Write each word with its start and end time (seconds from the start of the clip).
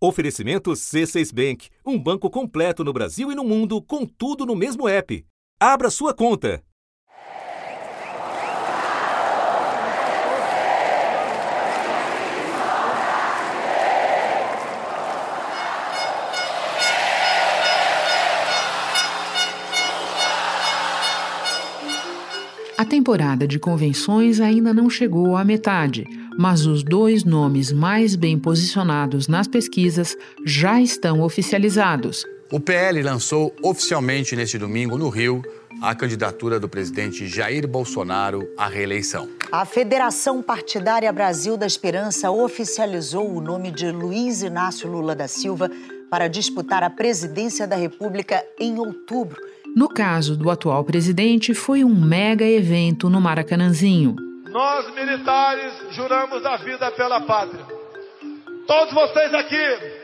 Oferecimento 0.00 0.70
C6 0.70 1.34
Bank, 1.34 1.70
um 1.84 1.98
banco 1.98 2.30
completo 2.30 2.84
no 2.84 2.92
Brasil 2.92 3.32
e 3.32 3.34
no 3.34 3.42
mundo, 3.42 3.82
com 3.82 4.06
tudo 4.06 4.46
no 4.46 4.54
mesmo 4.54 4.86
app. 4.88 5.26
Abra 5.58 5.90
sua 5.90 6.14
conta. 6.14 6.62
A 22.76 22.84
temporada 22.84 23.48
de 23.48 23.58
convenções 23.58 24.40
ainda 24.40 24.72
não 24.72 24.88
chegou 24.88 25.36
à 25.36 25.44
metade, 25.44 26.06
mas 26.38 26.66
os 26.66 26.84
dois 26.84 27.24
nomes 27.24 27.72
mais 27.72 28.14
bem 28.14 28.38
posicionados 28.38 29.26
nas 29.26 29.48
pesquisas 29.48 30.16
já 30.46 30.80
estão 30.80 31.20
oficializados. 31.20 32.24
O 32.52 32.60
PL 32.60 33.02
lançou 33.02 33.52
oficialmente 33.60 34.36
neste 34.36 34.56
domingo, 34.56 34.96
no 34.96 35.08
Rio, 35.08 35.42
a 35.82 35.94
candidatura 35.96 36.60
do 36.60 36.68
presidente 36.68 37.26
Jair 37.26 37.66
Bolsonaro 37.66 38.48
à 38.56 38.68
reeleição. 38.68 39.28
A 39.50 39.64
Federação 39.64 40.40
Partidária 40.40 41.12
Brasil 41.12 41.56
da 41.56 41.66
Esperança 41.66 42.30
oficializou 42.30 43.28
o 43.28 43.40
nome 43.40 43.72
de 43.72 43.90
Luiz 43.90 44.42
Inácio 44.42 44.88
Lula 44.88 45.16
da 45.16 45.26
Silva 45.26 45.68
para 46.08 46.28
disputar 46.28 46.84
a 46.84 46.88
presidência 46.90 47.66
da 47.66 47.76
República 47.76 48.42
em 48.60 48.78
outubro. 48.78 49.42
No 49.74 49.88
caso 49.88 50.36
do 50.36 50.50
atual 50.50 50.84
presidente, 50.84 51.52
foi 51.52 51.84
um 51.84 51.94
mega 51.94 52.44
evento 52.44 53.10
no 53.10 53.20
Maracanãzinho. 53.20 54.27
Nós, 54.50 54.90
militares, 54.94 55.74
juramos 55.90 56.44
a 56.44 56.56
vida 56.56 56.90
pela 56.92 57.20
pátria. 57.20 57.64
Todos 58.66 58.94
vocês 58.94 59.34
aqui 59.34 59.98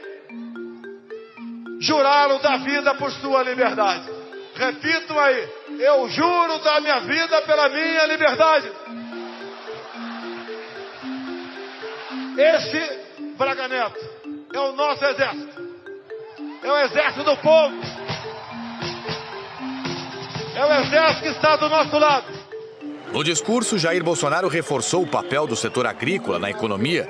juraram 1.81 2.39
da 2.41 2.57
vida 2.59 2.95
por 2.95 3.11
sua 3.13 3.43
liberdade. 3.43 4.11
Repitam 4.55 5.19
aí, 5.19 5.49
eu 5.81 6.09
juro 6.09 6.59
da 6.61 6.81
minha 6.81 7.01
vida 7.01 7.43
pela 7.43 7.69
minha 7.69 8.07
liberdade. 8.07 8.71
Esse 12.37 13.05
Braga 13.37 13.69
Neto 13.69 14.01
é 14.53 14.61
o 14.61 14.73
nosso 14.73 15.05
exército. 15.05 15.75
É 16.63 16.73
o 16.73 16.79
exército 16.79 17.25
do 17.25 17.37
povo. 17.39 17.77
É 20.55 20.65
o 20.65 20.73
exército 20.81 21.23
que 21.23 21.29
está 21.29 21.57
do 21.57 21.69
nosso 21.69 21.99
lado. 21.99 22.44
No 23.15 23.23
discurso, 23.23 23.79
Jair 23.79 24.03
Bolsonaro 24.03 24.49
reforçou 24.49 25.05
o 25.05 25.07
papel 25.07 25.47
do 25.47 25.55
setor 25.55 25.87
agrícola 25.87 26.37
na 26.37 26.51
economia. 26.51 27.09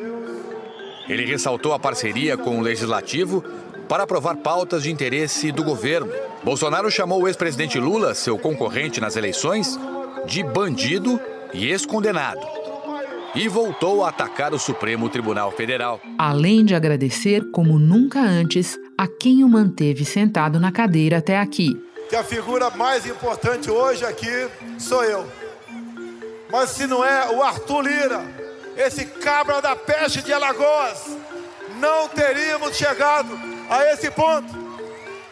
Ele 1.09 1.25
ressaltou 1.25 1.73
a 1.73 1.79
parceria 1.79 2.37
com 2.37 2.59
o 2.59 2.61
legislativo 2.61 3.43
para 3.89 4.03
aprovar 4.03 4.37
pautas 4.37 4.83
de 4.83 4.93
interesse 4.93 5.51
do 5.51 5.65
governo. 5.65 6.13
Bolsonaro 6.45 6.91
chamou 6.91 7.23
o 7.23 7.27
ex-presidente 7.27 7.79
Lula, 7.79 8.15
seu 8.15 8.39
concorrente 8.39 9.01
nas 9.01 9.17
eleições, 9.17 9.81
de 10.27 10.43
bandido 10.43 11.19
e 11.55 11.71
ex-condenado. 11.71 12.47
E 13.35 13.49
voltou 13.49 14.05
a 14.05 14.11
atacar 14.11 14.53
o 14.53 14.59
Supremo 14.59 15.09
Tribunal 15.09 15.53
Federal. 15.53 16.03
Além 16.19 16.67
de 16.67 16.75
agradecer, 16.75 17.51
como 17.51 17.79
nunca 17.79 18.21
antes, 18.21 18.79
a 18.99 19.09
quem 19.09 19.43
o 19.43 19.49
manteve 19.49 20.05
sentado 20.05 20.61
na 20.61 20.71
cadeira 20.71 21.17
até 21.17 21.39
aqui 21.39 21.83
que 22.15 22.17
a 22.17 22.23
figura 22.23 22.71
mais 22.71 23.07
importante 23.07 23.71
hoje 23.71 24.05
aqui 24.05 24.49
sou 24.79 25.03
eu. 25.03 25.27
Mas 26.55 26.71
se 26.71 26.87
não 26.87 27.05
é 27.05 27.33
o 27.33 27.43
Arthur 27.43 27.81
Lira, 27.81 28.23
esse 28.77 29.05
cabra 29.05 29.61
da 29.61 29.75
peste 29.75 30.23
de 30.23 30.33
Alagoas, 30.33 31.05
não 31.81 32.09
teríamos 32.09 32.77
chegado 32.77 33.37
a 33.69 33.93
esse 33.93 34.09
ponto. 34.13 34.55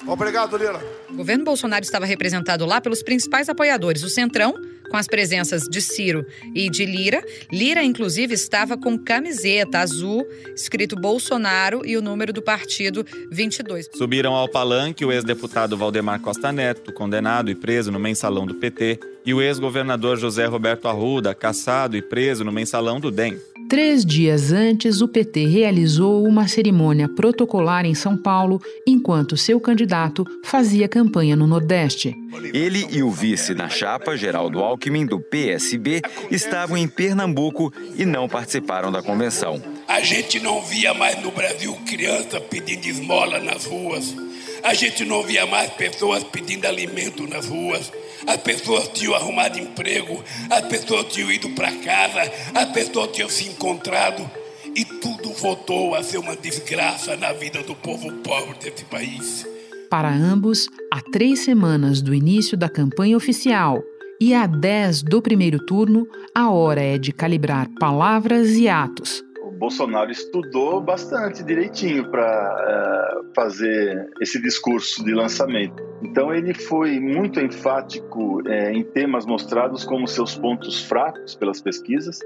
Obrigado, 0.05 0.56
Lira. 0.56 0.84
O 1.09 1.14
governo 1.14 1.45
Bolsonaro 1.45 1.84
estava 1.84 2.06
representado 2.06 2.67
lá 2.67 2.81
pelos 2.81 3.05
principais 3.05 3.48
apoiadores, 3.48 4.03
o 4.03 4.11
Centrão, 4.11 4.53
com 4.93 4.98
as 4.98 5.07
presenças 5.07 5.63
de 5.63 5.80
Ciro 5.80 6.27
e 6.55 6.69
de 6.69 6.85
Lira. 6.85 7.25
Lira, 7.51 7.83
inclusive, 7.83 8.35
estava 8.35 8.77
com 8.77 8.98
camiseta 8.98 9.79
azul, 9.79 10.29
escrito 10.55 10.95
Bolsonaro 10.95 11.80
e 11.86 11.97
o 11.97 12.03
número 12.03 12.30
do 12.30 12.42
partido 12.42 13.03
22. 13.30 13.89
Subiram 13.95 14.35
ao 14.35 14.51
palanque 14.51 15.03
o 15.03 15.11
ex-deputado 15.11 15.79
Valdemar 15.79 16.20
Costa 16.20 16.53
Neto, 16.53 16.92
condenado 16.92 17.51
e 17.51 17.55
preso 17.55 17.91
no 17.91 17.98
mensalão 17.98 18.47
do 18.47 18.57
PT, 18.57 19.01
e 19.25 19.33
o 19.33 19.41
ex-governador 19.41 20.19
José 20.19 20.45
Roberto 20.45 20.86
Arruda, 20.86 21.35
caçado 21.35 21.97
e 21.97 22.03
preso 22.03 22.45
no 22.45 22.53
mensalão 22.53 23.01
do 23.01 23.11
DEM. 23.11 23.39
Três 23.73 24.05
dias 24.05 24.53
antes, 24.53 25.01
o 25.01 25.09
PT 25.09 25.47
realizou 25.47 26.29
uma 26.29 26.47
cerimônia 26.47 27.09
protocolar 27.09 27.87
em 27.87 27.95
São 27.95 28.19
Paulo, 28.19 28.61
enquanto 28.87 29.35
seu 29.35 29.59
candidato 29.59 30.27
fazia 30.45 30.87
campanha 30.87 31.35
no 31.35 31.47
Nordeste. 31.47 32.15
Ele 32.53 32.87
e 32.91 33.03
o 33.03 33.11
vice 33.11 33.55
na 33.55 33.71
chapa, 33.71 34.15
Geraldo 34.15 34.59
Alckmin, 34.59 35.07
do 35.07 35.19
PSB, 35.19 36.03
estavam 36.31 36.77
em 36.77 36.87
Pernambuco 36.87 37.73
e 37.97 38.05
não 38.05 38.29
participaram 38.29 38.93
da 38.93 39.03
convenção. 39.03 39.59
A 39.89 40.03
gente 40.03 40.39
não 40.39 40.61
via 40.61 40.93
mais 40.93 41.23
no 41.23 41.31
Brasil 41.31 41.75
criança 41.87 42.43
pedindo 42.43 42.87
esmola 42.87 43.41
nas 43.41 43.65
ruas. 43.65 44.15
A 44.62 44.74
gente 44.74 45.05
não 45.05 45.24
via 45.24 45.45
mais 45.45 45.70
pessoas 45.70 46.23
pedindo 46.23 46.67
alimento 46.67 47.27
nas 47.27 47.46
ruas. 47.46 47.92
As 48.27 48.36
pessoas 48.36 48.89
tinham 48.89 49.14
arrumado 49.14 49.58
emprego, 49.58 50.23
as 50.48 50.61
pessoas 50.67 51.12
tinham 51.12 51.33
ido 51.33 51.50
para 51.50 51.73
casa, 51.73 52.33
as 52.55 52.70
pessoas 52.70 53.11
tinham 53.12 53.28
se 53.28 53.48
encontrado. 53.48 54.30
E 54.74 54.84
tudo 54.84 55.33
voltou 55.33 55.95
a 55.95 56.02
ser 56.02 56.18
uma 56.18 56.36
desgraça 56.36 57.17
na 57.17 57.33
vida 57.33 57.62
do 57.62 57.74
povo 57.74 58.11
pobre 58.18 58.56
desse 58.61 58.84
país. 58.84 59.45
Para 59.90 60.08
ambos, 60.08 60.68
há 60.90 61.00
três 61.00 61.40
semanas 61.40 62.00
do 62.00 62.14
início 62.14 62.56
da 62.56 62.68
campanha 62.68 63.17
oficial 63.17 63.83
e 64.20 64.33
há 64.33 64.46
dez 64.46 65.02
do 65.02 65.20
primeiro 65.20 65.58
turno, 65.67 66.06
a 66.34 66.50
hora 66.50 66.80
é 66.80 66.96
de 66.96 67.12
calibrar 67.12 67.68
palavras 67.79 68.52
e 68.52 68.68
atos 68.68 69.23
Bolsonaro 69.51 70.11
estudou 70.11 70.80
bastante 70.80 71.42
direitinho 71.42 72.11
para 72.11 72.23
uh, 72.23 73.30
é, 73.30 73.35
fazer 73.35 74.11
esse 74.20 74.41
discurso 74.41 75.05
de 75.05 75.13
lançamento. 75.13 75.83
Então 76.03 76.35
ele 76.35 76.53
foi 76.53 76.98
muito 76.98 77.41
enfático 77.41 78.42
é, 78.48 78.73
em 78.73 78.83
temas 78.83 79.25
mostrados 79.25 79.85
como 79.85 80.07
seus 80.08 80.36
pontos 80.36 80.83
fracos 80.83 81.35
pelas 81.35 81.61
pesquisas, 81.61 82.19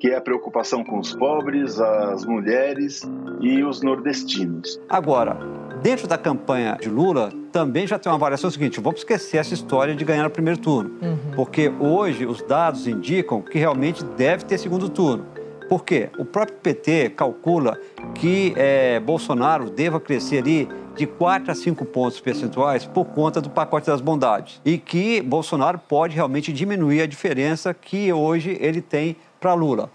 que 0.00 0.08
é 0.08 0.16
a 0.16 0.20
preocupação 0.20 0.84
com 0.84 0.98
os 0.98 1.14
pobres, 1.14 1.80
as 1.80 2.24
mulheres 2.24 3.02
e 3.40 3.62
os 3.62 3.82
nordestinos. 3.82 4.80
Agora, 4.88 5.36
dentro 5.82 6.06
da 6.06 6.16
campanha 6.16 6.78
de 6.80 6.88
Lula, 6.88 7.30
também 7.50 7.86
já 7.86 7.98
tem 7.98 8.10
uma 8.10 8.16
avaliação 8.16 8.50
seguinte: 8.50 8.80
vamos 8.80 9.00
esquecer 9.00 9.38
essa 9.38 9.54
história 9.54 9.94
de 9.94 10.04
ganhar 10.04 10.24
no 10.24 10.30
primeiro 10.30 10.60
turno, 10.60 10.90
uhum. 11.02 11.32
porque 11.34 11.68
hoje 11.68 12.24
os 12.24 12.42
dados 12.42 12.86
indicam 12.86 13.42
que 13.42 13.58
realmente 13.58 14.04
deve 14.04 14.44
ter 14.44 14.58
segundo 14.58 14.88
turno. 14.88 15.33
Por 15.68 15.84
quê? 15.84 16.10
O 16.18 16.24
próprio 16.24 16.56
PT 16.58 17.10
calcula 17.10 17.78
que 18.14 18.52
é, 18.56 19.00
Bolsonaro 19.00 19.70
deva 19.70 19.98
crescer 19.98 20.38
ali 20.38 20.68
de 20.96 21.06
4 21.06 21.50
a 21.50 21.54
5 21.54 21.84
pontos 21.86 22.20
percentuais 22.20 22.86
por 22.86 23.06
conta 23.06 23.40
do 23.40 23.50
pacote 23.50 23.86
das 23.86 24.00
bondades. 24.00 24.60
E 24.64 24.78
que 24.78 25.20
Bolsonaro 25.22 25.78
pode 25.78 26.14
realmente 26.14 26.52
diminuir 26.52 27.02
a 27.02 27.06
diferença 27.06 27.74
que 27.74 28.12
hoje 28.12 28.56
ele 28.60 28.80
tem 28.80 29.16
para 29.40 29.54
Lula. 29.54 29.90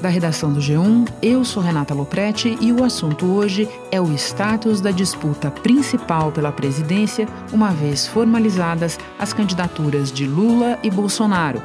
Da 0.00 0.08
redação 0.08 0.52
do 0.52 0.60
G1, 0.60 1.08
eu 1.20 1.44
sou 1.44 1.60
Renata 1.60 1.92
Loprete 1.92 2.56
e 2.60 2.72
o 2.72 2.84
assunto 2.84 3.26
hoje 3.26 3.68
é 3.90 4.00
o 4.00 4.12
status 4.12 4.80
da 4.80 4.92
disputa 4.92 5.50
principal 5.50 6.30
pela 6.30 6.52
presidência, 6.52 7.26
uma 7.52 7.72
vez 7.72 8.06
formalizadas 8.06 8.96
as 9.18 9.32
candidaturas 9.32 10.12
de 10.12 10.24
Lula 10.24 10.78
e 10.84 10.90
Bolsonaro. 10.90 11.60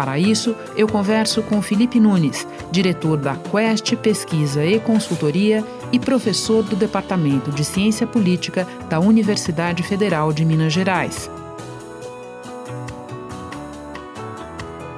Para 0.00 0.18
isso, 0.18 0.56
eu 0.74 0.88
converso 0.88 1.42
com 1.42 1.60
Felipe 1.60 2.00
Nunes, 2.00 2.48
diretor 2.72 3.18
da 3.18 3.36
Quest 3.36 3.94
Pesquisa 3.96 4.64
e 4.64 4.80
Consultoria 4.80 5.62
e 5.92 5.98
professor 5.98 6.62
do 6.62 6.74
Departamento 6.74 7.50
de 7.50 7.62
Ciência 7.62 8.06
Política 8.06 8.66
da 8.88 8.98
Universidade 8.98 9.82
Federal 9.82 10.32
de 10.32 10.42
Minas 10.42 10.72
Gerais. 10.72 11.30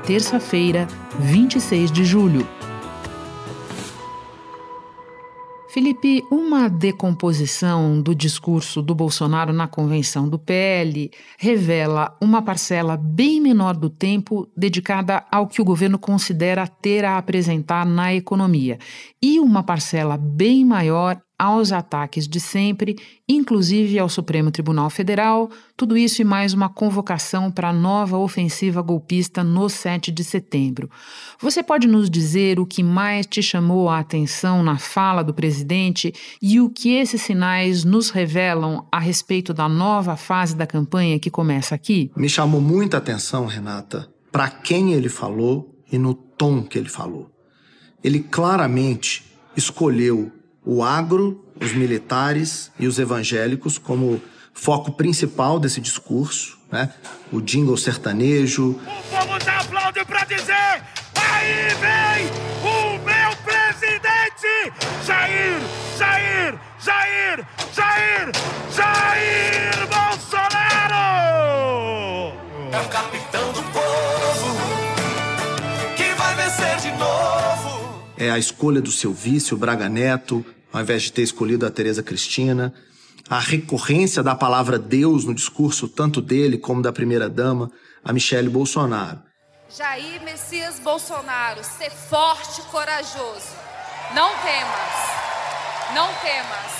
Terça-feira, 0.06 0.86
26 1.18 1.90
de 1.90 2.04
julho. 2.04 2.46
Felipe, 5.72 6.22
uma 6.30 6.68
decomposição 6.68 8.02
do 8.02 8.14
discurso 8.14 8.82
do 8.82 8.94
Bolsonaro 8.94 9.54
na 9.54 9.66
convenção 9.66 10.28
do 10.28 10.38
PL 10.38 11.10
revela 11.38 12.14
uma 12.20 12.42
parcela 12.42 12.94
bem 12.94 13.40
menor 13.40 13.74
do 13.74 13.88
tempo 13.88 14.46
dedicada 14.54 15.24
ao 15.32 15.46
que 15.46 15.62
o 15.62 15.64
governo 15.64 15.98
considera 15.98 16.66
ter 16.66 17.06
a 17.06 17.16
apresentar 17.16 17.86
na 17.86 18.12
economia 18.12 18.78
e 19.22 19.40
uma 19.40 19.62
parcela 19.62 20.18
bem 20.18 20.62
maior 20.62 21.18
aos 21.42 21.72
ataques 21.72 22.28
de 22.28 22.38
sempre, 22.38 22.96
inclusive 23.28 23.98
ao 23.98 24.08
Supremo 24.08 24.52
Tribunal 24.52 24.88
Federal, 24.88 25.50
tudo 25.76 25.96
isso 25.96 26.22
e 26.22 26.24
mais 26.24 26.54
uma 26.54 26.68
convocação 26.68 27.50
para 27.50 27.70
a 27.70 27.72
nova 27.72 28.16
ofensiva 28.16 28.80
golpista 28.80 29.42
no 29.42 29.68
7 29.68 30.12
de 30.12 30.22
setembro. 30.22 30.88
Você 31.40 31.60
pode 31.60 31.88
nos 31.88 32.08
dizer 32.08 32.60
o 32.60 32.66
que 32.66 32.80
mais 32.80 33.26
te 33.26 33.42
chamou 33.42 33.88
a 33.88 33.98
atenção 33.98 34.62
na 34.62 34.78
fala 34.78 35.24
do 35.24 35.34
presidente 35.34 36.14
e 36.40 36.60
o 36.60 36.70
que 36.70 36.94
esses 36.94 37.22
sinais 37.22 37.82
nos 37.82 38.10
revelam 38.10 38.86
a 38.92 39.00
respeito 39.00 39.52
da 39.52 39.68
nova 39.68 40.16
fase 40.16 40.54
da 40.54 40.64
campanha 40.64 41.18
que 41.18 41.28
começa 41.28 41.74
aqui? 41.74 42.08
Me 42.14 42.28
chamou 42.28 42.60
muita 42.60 42.98
atenção, 42.98 43.46
Renata, 43.46 44.08
para 44.30 44.48
quem 44.48 44.92
ele 44.92 45.08
falou 45.08 45.82
e 45.90 45.98
no 45.98 46.14
tom 46.14 46.62
que 46.62 46.78
ele 46.78 46.88
falou. 46.88 47.28
Ele 48.00 48.20
claramente 48.20 49.24
escolheu 49.56 50.30
o 50.64 50.82
agro, 50.82 51.44
os 51.60 51.72
militares 51.72 52.70
e 52.78 52.86
os 52.86 52.98
evangélicos 52.98 53.78
como 53.78 54.20
foco 54.52 54.92
principal 54.92 55.58
desse 55.58 55.80
discurso, 55.80 56.58
né? 56.70 56.90
O 57.32 57.40
jingle 57.40 57.76
sertanejo. 57.76 58.70
O 58.70 58.74
povo 59.10 59.40
já 59.44 59.58
aplaude 59.60 60.04
para 60.04 60.24
dizer: 60.24 60.82
aí 61.14 61.74
vem 61.80 62.26
o 62.62 62.98
meu 62.98 63.36
presidente, 63.44 64.72
Jair, 65.06 65.60
Jair, 65.98 66.58
Jair, 66.78 67.46
Jair, 67.74 68.32
Jair 68.74 69.88
Bolsonaro! 69.88 71.02
É 72.72 72.80
o 72.80 72.88
capitão 72.88 73.52
do 73.52 73.71
É 78.22 78.30
a 78.30 78.38
escolha 78.38 78.80
do 78.80 78.92
seu 78.92 79.12
vice, 79.12 79.52
o 79.52 79.56
Braga 79.56 79.88
Neto, 79.88 80.46
ao 80.72 80.80
invés 80.80 81.02
de 81.02 81.12
ter 81.12 81.22
escolhido 81.22 81.66
a 81.66 81.70
Tereza 81.72 82.04
Cristina. 82.04 82.72
A 83.28 83.40
recorrência 83.40 84.22
da 84.22 84.32
palavra 84.32 84.78
Deus 84.78 85.24
no 85.24 85.34
discurso 85.34 85.88
tanto 85.88 86.22
dele 86.22 86.56
como 86.56 86.80
da 86.80 86.92
primeira-dama, 86.92 87.68
a 88.04 88.12
Michele 88.12 88.48
Bolsonaro. 88.48 89.20
Jair 89.68 90.22
Messias 90.22 90.78
Bolsonaro, 90.78 91.64
ser 91.64 91.90
forte 91.90 92.60
e 92.60 92.64
corajoso. 92.70 93.56
Não 94.14 94.28
temas, 94.36 95.92
não 95.92 96.06
temas. 96.22 96.72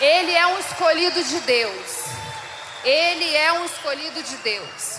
Ele 0.00 0.32
é 0.32 0.48
um 0.48 0.58
escolhido 0.58 1.22
de 1.22 1.40
Deus. 1.42 2.06
Ele 2.82 3.36
é 3.36 3.52
um 3.52 3.64
escolhido 3.64 4.20
de 4.20 4.36
Deus. 4.38 4.98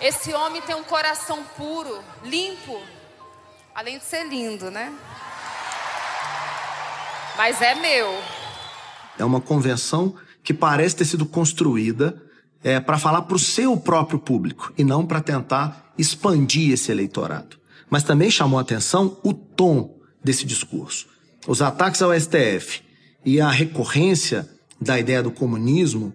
Esse 0.00 0.32
homem 0.32 0.60
tem 0.62 0.74
um 0.74 0.82
coração 0.82 1.44
puro, 1.56 2.02
limpo, 2.24 2.82
além 3.74 3.98
de 3.98 4.04
ser 4.04 4.26
lindo, 4.26 4.70
né? 4.70 4.92
Mas 7.36 7.60
é 7.62 7.74
meu. 7.74 8.08
É 9.18 9.24
uma 9.24 9.40
convenção 9.40 10.14
que 10.42 10.52
parece 10.52 10.96
ter 10.96 11.04
sido 11.04 11.26
construída 11.26 12.20
é, 12.62 12.80
para 12.80 12.98
falar 12.98 13.22
para 13.22 13.36
o 13.36 13.38
seu 13.38 13.76
próprio 13.76 14.18
público 14.18 14.72
e 14.76 14.84
não 14.84 15.06
para 15.06 15.20
tentar 15.20 15.92
expandir 15.96 16.72
esse 16.72 16.90
eleitorado. 16.90 17.58
Mas 17.88 18.02
também 18.02 18.30
chamou 18.30 18.58
a 18.58 18.62
atenção 18.62 19.18
o 19.22 19.32
tom 19.32 19.98
desse 20.22 20.44
discurso. 20.44 21.08
Os 21.46 21.62
ataques 21.62 22.02
ao 22.02 22.18
STF 22.18 22.82
e 23.24 23.40
a 23.40 23.50
recorrência 23.50 24.48
da 24.80 24.98
ideia 24.98 25.22
do 25.22 25.30
comunismo 25.30 26.14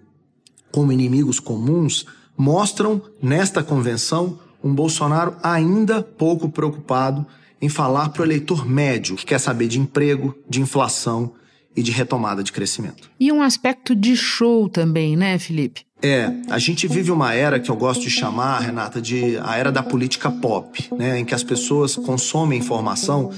como 0.72 0.92
inimigos 0.92 1.40
comuns 1.40 2.06
mostram 2.38 3.02
nesta 3.22 3.64
convenção 3.64 4.40
um 4.64 4.74
Bolsonaro 4.74 5.38
ainda 5.42 6.02
pouco 6.02 6.50
preocupado 6.50 7.26
em 7.66 7.70
falar 7.70 8.10
para 8.10 8.22
o 8.22 8.26
eleitor 8.26 8.68
médio 8.68 9.16
que 9.16 9.26
quer 9.26 9.40
saber 9.40 9.68
de 9.68 9.80
emprego, 9.80 10.36
de 10.48 10.62
inflação 10.62 11.34
e 11.76 11.84
de 11.84 11.92
retomada 11.92 12.44
de 12.44 12.52
crescimento. 12.52 13.10
E 13.20 13.32
um 13.32 13.42
aspecto 13.42 13.96
de 13.96 14.16
show 14.16 14.70
também, 14.70 15.18
né, 15.18 15.38
Felipe? 15.38 15.82
É, 16.02 16.32
a 16.50 16.60
gente 16.60 16.88
vive 16.88 17.10
uma 17.10 17.34
era 17.34 17.60
que 17.60 17.72
eu 17.72 17.76
gosto 17.76 18.02
de 18.02 18.12
chamar, 18.12 18.60
Renata, 18.60 19.02
de 19.02 19.38
a 19.42 19.58
era 19.58 19.72
da 19.72 19.82
política 19.82 20.30
pop, 20.30 20.88
né, 20.96 21.20
em 21.20 21.26
que 21.26 21.34
as 21.34 21.44
pessoas 21.44 21.96
consomem 21.96 22.60
informação 22.60 23.32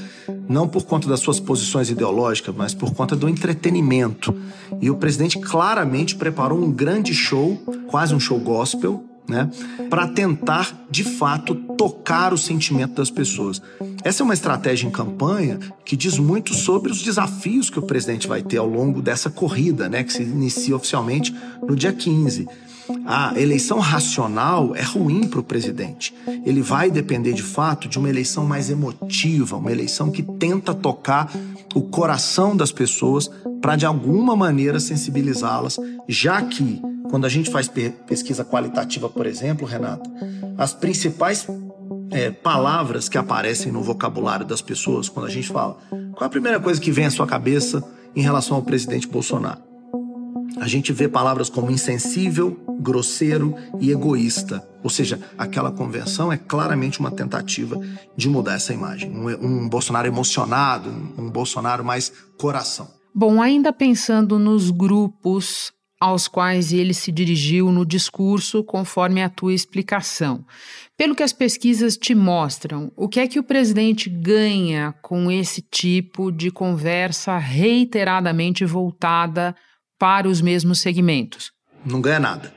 não 0.49 0.67
por 0.67 0.83
conta 0.83 1.07
das 1.07 1.21
suas 1.21 1.39
posições 1.39 1.89
ideológicas, 1.89 2.53
mas 2.55 2.73
por 2.73 2.93
conta 2.93 3.15
do 3.15 3.29
entretenimento. 3.29 4.35
E 4.81 4.89
o 4.89 4.97
presidente 4.97 5.39
claramente 5.39 6.15
preparou 6.15 6.61
um 6.61 6.71
grande 6.71 7.13
show, 7.13 7.55
quase 7.87 8.13
um 8.13 8.19
show 8.19 8.37
gospel, 8.39 9.06
né, 9.27 9.49
para 9.89 10.07
tentar 10.07 10.85
de 10.89 11.03
fato 11.03 11.55
tocar 11.77 12.33
o 12.33 12.37
sentimento 12.37 12.93
das 12.93 13.11
pessoas. 13.11 13.61
Essa 14.03 14.23
é 14.23 14.25
uma 14.25 14.33
estratégia 14.33 14.87
em 14.87 14.91
campanha 14.91 15.59
que 15.83 15.97
diz 15.97 16.17
muito 16.17 16.53
sobre 16.53 16.91
os 16.91 17.01
desafios 17.01 17.69
que 17.69 17.79
o 17.79 17.81
presidente 17.81 18.27
vai 18.27 18.41
ter 18.41 18.57
ao 18.57 18.67
longo 18.67 19.01
dessa 19.01 19.29
corrida, 19.29 19.89
né, 19.89 20.03
que 20.03 20.13
se 20.13 20.23
inicia 20.23 20.75
oficialmente 20.75 21.35
no 21.67 21.75
dia 21.75 21.91
15. 21.91 22.47
A 23.05 23.37
eleição 23.37 23.79
racional 23.79 24.73
é 24.73 24.81
ruim 24.81 25.27
para 25.27 25.41
o 25.41 25.43
presidente. 25.43 26.13
Ele 26.45 26.61
vai 26.61 26.89
depender 26.89 27.33
de 27.33 27.43
fato 27.43 27.87
de 27.87 27.99
uma 27.99 28.09
eleição 28.09 28.45
mais 28.45 28.69
emotiva, 28.69 29.57
uma 29.57 29.71
eleição 29.71 30.09
que 30.09 30.23
tenta 30.23 30.73
tocar 30.73 31.29
o 31.75 31.81
coração 31.81 32.55
das 32.55 32.71
pessoas 32.71 33.29
para 33.61 33.75
de 33.75 33.85
alguma 33.85 34.35
maneira 34.35 34.79
sensibilizá-las, 34.79 35.77
já 36.07 36.41
que 36.41 36.81
quando 37.09 37.25
a 37.25 37.29
gente 37.29 37.49
faz 37.49 37.69
pesquisa 38.07 38.43
qualitativa, 38.43 39.09
por 39.09 39.25
exemplo, 39.25 39.67
Renato, 39.67 40.09
as 40.57 40.73
principais 40.73 41.47
é, 42.11 42.31
palavras 42.31 43.09
que 43.09 43.17
aparecem 43.17 43.71
no 43.71 43.81
vocabulário 43.81 44.45
das 44.45 44.61
pessoas 44.61 45.09
quando 45.09 45.25
a 45.25 45.29
gente 45.29 45.47
fala 45.49 45.77
qual 46.17 46.23
é 46.23 46.25
a 46.25 46.29
primeira 46.29 46.59
coisa 46.59 46.81
que 46.81 46.91
vem 46.91 47.05
à 47.05 47.11
sua 47.11 47.27
cabeça 47.27 47.83
em 48.15 48.21
relação 48.23 48.57
ao 48.57 48.63
presidente 48.63 49.07
Bolsonaro? 49.07 49.61
A 50.59 50.67
gente 50.67 50.91
vê 50.91 51.07
palavras 51.07 51.47
como 51.47 51.69
insensível, 51.69 52.59
grosseiro 52.79 53.53
e 53.79 53.91
egoísta. 53.91 54.67
Ou 54.83 54.89
seja, 54.89 55.19
aquela 55.37 55.71
convenção 55.71 56.33
é 56.33 56.37
claramente 56.37 56.99
uma 56.99 57.11
tentativa 57.11 57.79
de 58.15 58.27
mudar 58.27 58.55
essa 58.55 58.73
imagem. 58.73 59.11
Um, 59.11 59.27
um 59.45 59.69
Bolsonaro 59.69 60.07
emocionado, 60.07 60.89
um 61.15 61.29
Bolsonaro 61.29 61.85
mais 61.85 62.11
coração. 62.39 62.87
Bom, 63.13 63.39
ainda 63.39 63.71
pensando 63.71 64.39
nos 64.39 64.71
grupos 64.71 65.71
aos 65.99 66.27
quais 66.27 66.71
ele 66.71 66.93
se 66.93 67.11
dirigiu 67.11 67.71
no 67.71 67.85
discurso, 67.85 68.63
conforme 68.63 69.23
a 69.23 69.29
tua 69.29 69.53
explicação. 69.53 70.45
Pelo 70.95 71.15
que 71.15 71.23
as 71.23 71.33
pesquisas 71.33 71.97
te 71.97 72.13
mostram, 72.13 72.91
o 72.95 73.07
que 73.07 73.19
é 73.19 73.27
que 73.27 73.39
o 73.39 73.43
presidente 73.43 74.09
ganha 74.09 74.93
com 75.01 75.31
esse 75.31 75.61
tipo 75.61 76.31
de 76.31 76.51
conversa 76.51 77.37
reiteradamente 77.37 78.65
voltada 78.65 79.55
para 79.97 80.27
os 80.27 80.41
mesmos 80.41 80.79
segmentos? 80.79 81.51
Não 81.85 82.01
ganha 82.01 82.19
nada. 82.19 82.53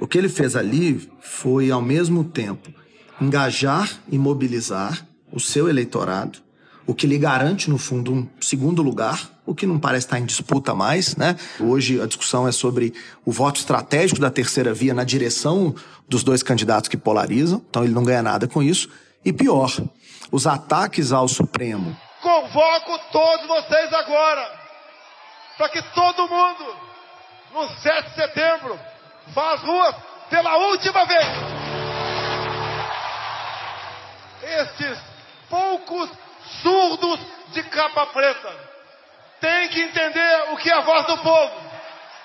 O 0.00 0.06
que 0.06 0.16
ele 0.16 0.28
fez 0.28 0.56
ali 0.56 1.10
foi, 1.20 1.70
ao 1.70 1.82
mesmo 1.82 2.24
tempo, 2.24 2.72
engajar 3.20 3.90
e 4.10 4.18
mobilizar 4.18 5.06
o 5.30 5.38
seu 5.38 5.68
eleitorado, 5.68 6.38
o 6.86 6.94
que 6.94 7.06
lhe 7.06 7.18
garante, 7.18 7.68
no 7.68 7.78
fundo, 7.78 8.12
um 8.12 8.28
segundo 8.40 8.82
lugar 8.82 9.39
o 9.50 9.54
que 9.54 9.66
não 9.66 9.80
parece 9.80 10.06
estar 10.06 10.18
em 10.18 10.24
disputa 10.24 10.74
mais, 10.74 11.16
né? 11.16 11.36
Hoje 11.58 12.00
a 12.00 12.06
discussão 12.06 12.46
é 12.46 12.52
sobre 12.52 12.94
o 13.24 13.32
voto 13.32 13.58
estratégico 13.58 14.20
da 14.20 14.30
terceira 14.30 14.72
via 14.72 14.94
na 14.94 15.02
direção 15.02 15.74
dos 16.08 16.22
dois 16.22 16.40
candidatos 16.40 16.88
que 16.88 16.96
polarizam, 16.96 17.60
então 17.68 17.82
ele 17.82 17.92
não 17.92 18.04
ganha 18.04 18.22
nada 18.22 18.46
com 18.46 18.62
isso. 18.62 18.88
E 19.24 19.32
pior, 19.32 19.70
os 20.30 20.46
ataques 20.46 21.10
ao 21.10 21.26
Supremo. 21.26 21.96
Convoco 22.22 22.98
todos 23.10 23.46
vocês 23.48 23.92
agora 23.92 24.60
para 25.58 25.68
que 25.68 25.82
todo 25.94 26.28
mundo, 26.28 26.76
no 27.52 27.68
7 27.80 28.08
de 28.08 28.14
setembro, 28.14 28.78
vá 29.34 29.54
às 29.54 29.62
ruas 29.62 29.96
pela 30.30 30.56
última 30.58 31.04
vez. 31.06 31.26
Estes 34.42 34.98
poucos 35.48 36.08
surdos 36.62 37.20
de 37.52 37.62
capa 37.64 38.06
preta 38.06 38.70
tem 39.40 39.68
que 39.70 39.80
entender 39.80 40.49
o 40.49 40.49
que 40.60 40.68
é 40.68 40.74
a 40.74 40.84
voz 40.84 41.06
do 41.06 41.16
povo. 41.22 41.70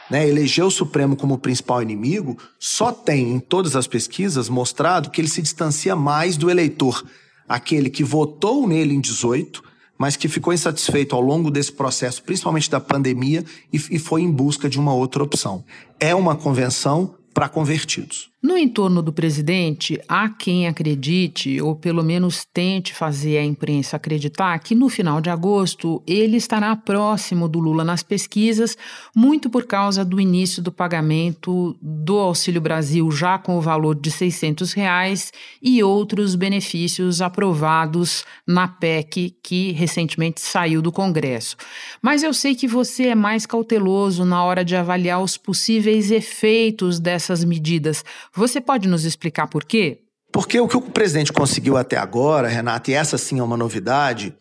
Né, 0.09 0.27
eleger 0.27 0.63
o 0.63 0.69
Supremo 0.69 1.15
como 1.15 1.37
principal 1.37 1.81
inimigo 1.81 2.37
só 2.59 2.91
tem, 2.91 3.31
em 3.31 3.39
todas 3.39 3.75
as 3.75 3.87
pesquisas, 3.87 4.49
mostrado 4.49 5.09
que 5.09 5.19
ele 5.19 5.27
se 5.27 5.41
distancia 5.41 5.95
mais 5.95 6.37
do 6.37 6.49
eleitor, 6.49 7.03
aquele 7.49 7.89
que 7.89 8.03
votou 8.03 8.67
nele 8.67 8.93
em 8.93 9.01
18, 9.01 9.63
mas 9.97 10.15
que 10.15 10.27
ficou 10.27 10.53
insatisfeito 10.53 11.15
ao 11.15 11.21
longo 11.21 11.49
desse 11.49 11.71
processo, 11.71 12.21
principalmente 12.21 12.69
da 12.69 12.79
pandemia, 12.79 13.43
e, 13.73 13.77
e 13.77 13.97
foi 13.97 14.21
em 14.21 14.31
busca 14.31 14.69
de 14.69 14.79
uma 14.79 14.93
outra 14.93 15.23
opção. 15.23 15.63
É 15.99 16.13
uma 16.13 16.35
convenção 16.35 17.15
para 17.33 17.49
convertidos. 17.49 18.29
No 18.45 18.55
entorno 18.55 19.01
do 19.01 19.11
presidente, 19.11 19.99
há 20.07 20.29
quem 20.29 20.67
acredite, 20.67 21.59
ou 21.59 21.75
pelo 21.75 22.03
menos 22.03 22.45
tente 22.45 22.93
fazer 22.93 23.39
a 23.39 23.43
imprensa 23.43 23.95
acreditar, 23.95 24.59
que 24.59 24.75
no 24.75 24.87
final 24.87 25.19
de 25.19 25.31
agosto 25.31 25.99
ele 26.05 26.37
estará 26.37 26.75
próximo 26.75 27.49
do 27.49 27.57
Lula 27.57 27.83
nas 27.83 28.03
pesquisas, 28.03 28.77
muito 29.15 29.49
por 29.49 29.65
causa 29.65 30.05
do 30.05 30.21
início 30.21 30.61
do 30.61 30.71
pagamento 30.71 31.75
do 31.81 32.19
Auxílio 32.19 32.61
Brasil, 32.61 33.09
já 33.09 33.39
com 33.39 33.57
o 33.57 33.61
valor 33.61 33.95
de 33.95 34.11
600 34.11 34.73
reais, 34.73 35.33
e 35.59 35.81
outros 35.81 36.35
benefícios 36.35 37.23
aprovados 37.23 38.25
na 38.45 38.67
PEC, 38.67 39.35
que 39.41 39.71
recentemente 39.71 40.39
saiu 40.39 40.83
do 40.83 40.91
Congresso. 40.91 41.57
Mas 41.99 42.21
eu 42.21 42.31
sei 42.31 42.53
que 42.53 42.67
você 42.67 43.07
é 43.07 43.15
mais 43.15 43.47
cauteloso 43.47 44.23
na 44.23 44.43
hora 44.43 44.63
de 44.63 44.75
avaliar 44.75 45.19
os 45.19 45.35
possíveis 45.35 46.11
efeitos 46.11 46.99
dessas 46.99 47.43
medidas. 47.43 48.05
Você 48.35 48.59
pode 48.59 48.87
nos 48.87 49.05
explicar 49.05 49.47
por 49.47 49.63
quê? 49.63 50.01
Porque 50.29 50.59
o 50.59 50.67
que 50.67 50.75
o 50.75 50.81
presidente 50.81 51.31
conseguiu 51.31 51.77
até 51.77 51.95
agora, 51.95 52.49
Renata, 52.49 52.91
e 52.91 52.93
essa 52.93 53.17
sim 53.17 53.39
é 53.39 53.43
uma 53.43 53.55
novidade, 53.55 54.35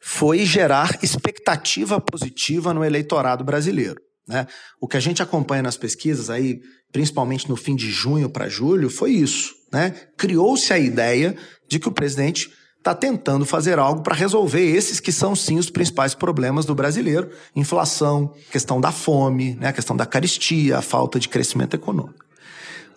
foi 0.00 0.44
gerar 0.44 0.98
expectativa 1.00 2.00
positiva 2.00 2.74
no 2.74 2.84
eleitorado 2.84 3.44
brasileiro. 3.44 4.00
Né? 4.26 4.48
O 4.80 4.88
que 4.88 4.96
a 4.96 5.00
gente 5.00 5.22
acompanha 5.22 5.62
nas 5.62 5.76
pesquisas 5.76 6.28
aí, 6.28 6.60
principalmente 6.90 7.48
no 7.48 7.54
fim 7.54 7.76
de 7.76 7.88
junho 7.88 8.28
para 8.28 8.48
julho, 8.48 8.90
foi 8.90 9.12
isso. 9.12 9.54
Né? 9.72 9.90
Criou-se 10.16 10.72
a 10.72 10.78
ideia 10.78 11.36
de 11.68 11.78
que 11.78 11.88
o 11.88 11.92
presidente 11.92 12.50
está 12.78 12.96
tentando 12.96 13.46
fazer 13.46 13.78
algo 13.78 14.02
para 14.02 14.16
resolver 14.16 14.64
esses 14.64 14.98
que 14.98 15.12
são 15.12 15.36
sim 15.36 15.56
os 15.56 15.70
principais 15.70 16.16
problemas 16.16 16.64
do 16.64 16.74
brasileiro: 16.74 17.30
inflação, 17.54 18.34
questão 18.50 18.80
da 18.80 18.90
fome, 18.90 19.54
né? 19.54 19.68
a 19.68 19.72
questão 19.72 19.96
da 19.96 20.04
caristia, 20.04 20.78
a 20.78 20.82
falta 20.82 21.20
de 21.20 21.28
crescimento 21.28 21.74
econômico. 21.74 22.25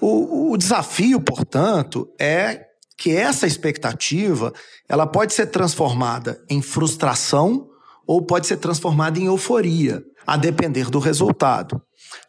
O, 0.02 0.52
o 0.52 0.58
desafio, 0.58 1.20
portanto, 1.20 2.08
é 2.20 2.66
que 2.98 3.12
essa 3.12 3.48
expectativa 3.48 4.54
ela 4.88 5.08
pode 5.08 5.34
ser 5.34 5.48
transformada 5.48 6.44
em 6.50 6.62
frustração 6.62 7.68
ou 8.06 8.22
pode 8.22 8.48
ser 8.48 8.58
transformada 8.58 9.20
em 9.20 9.26
euforia, 9.26 10.04
a 10.26 10.36
depender 10.36 10.90
do 10.90 11.00
resultado. 11.00 11.82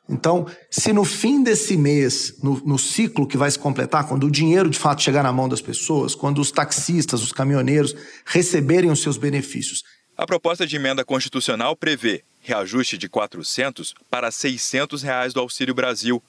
Então, 0.08 0.46
se 0.70 0.92
no 0.92 1.04
fim 1.04 1.42
desse 1.42 1.76
mês, 1.76 2.34
no, 2.42 2.60
no, 2.66 2.78
ciclo 2.78 3.26
que 3.26 3.36
vai 3.36 3.50
se 3.50 3.58
completar, 3.58 4.06
quando 4.06 4.26
o 4.26 4.30
dinheiro 4.30 4.68
de 4.68 4.78
fato 4.78 5.02
chegar 5.02 5.22
na 5.22 5.32
mão 5.32 5.48
das 5.48 5.60
pessoas, 5.60 6.14
quando 6.14 6.40
os 6.40 6.50
taxistas, 6.50 7.22
os 7.22 7.32
caminhoneiros 7.32 7.94
receberem 8.26 8.90
os 8.90 9.00
seus 9.00 9.16
benefícios. 9.16 9.82
A 10.16 10.26
proposta 10.26 10.66
de 10.66 10.76
emenda 10.76 11.04
constitucional 11.04 11.74
prevê 11.74 12.24
reajuste 12.40 12.98
de 12.98 13.08
400 13.08 13.94
para 14.10 14.30
600 14.30 15.02
reais 15.02 15.32
do 15.32 15.40
Auxílio 15.40 15.74
Brasil, 15.74 16.22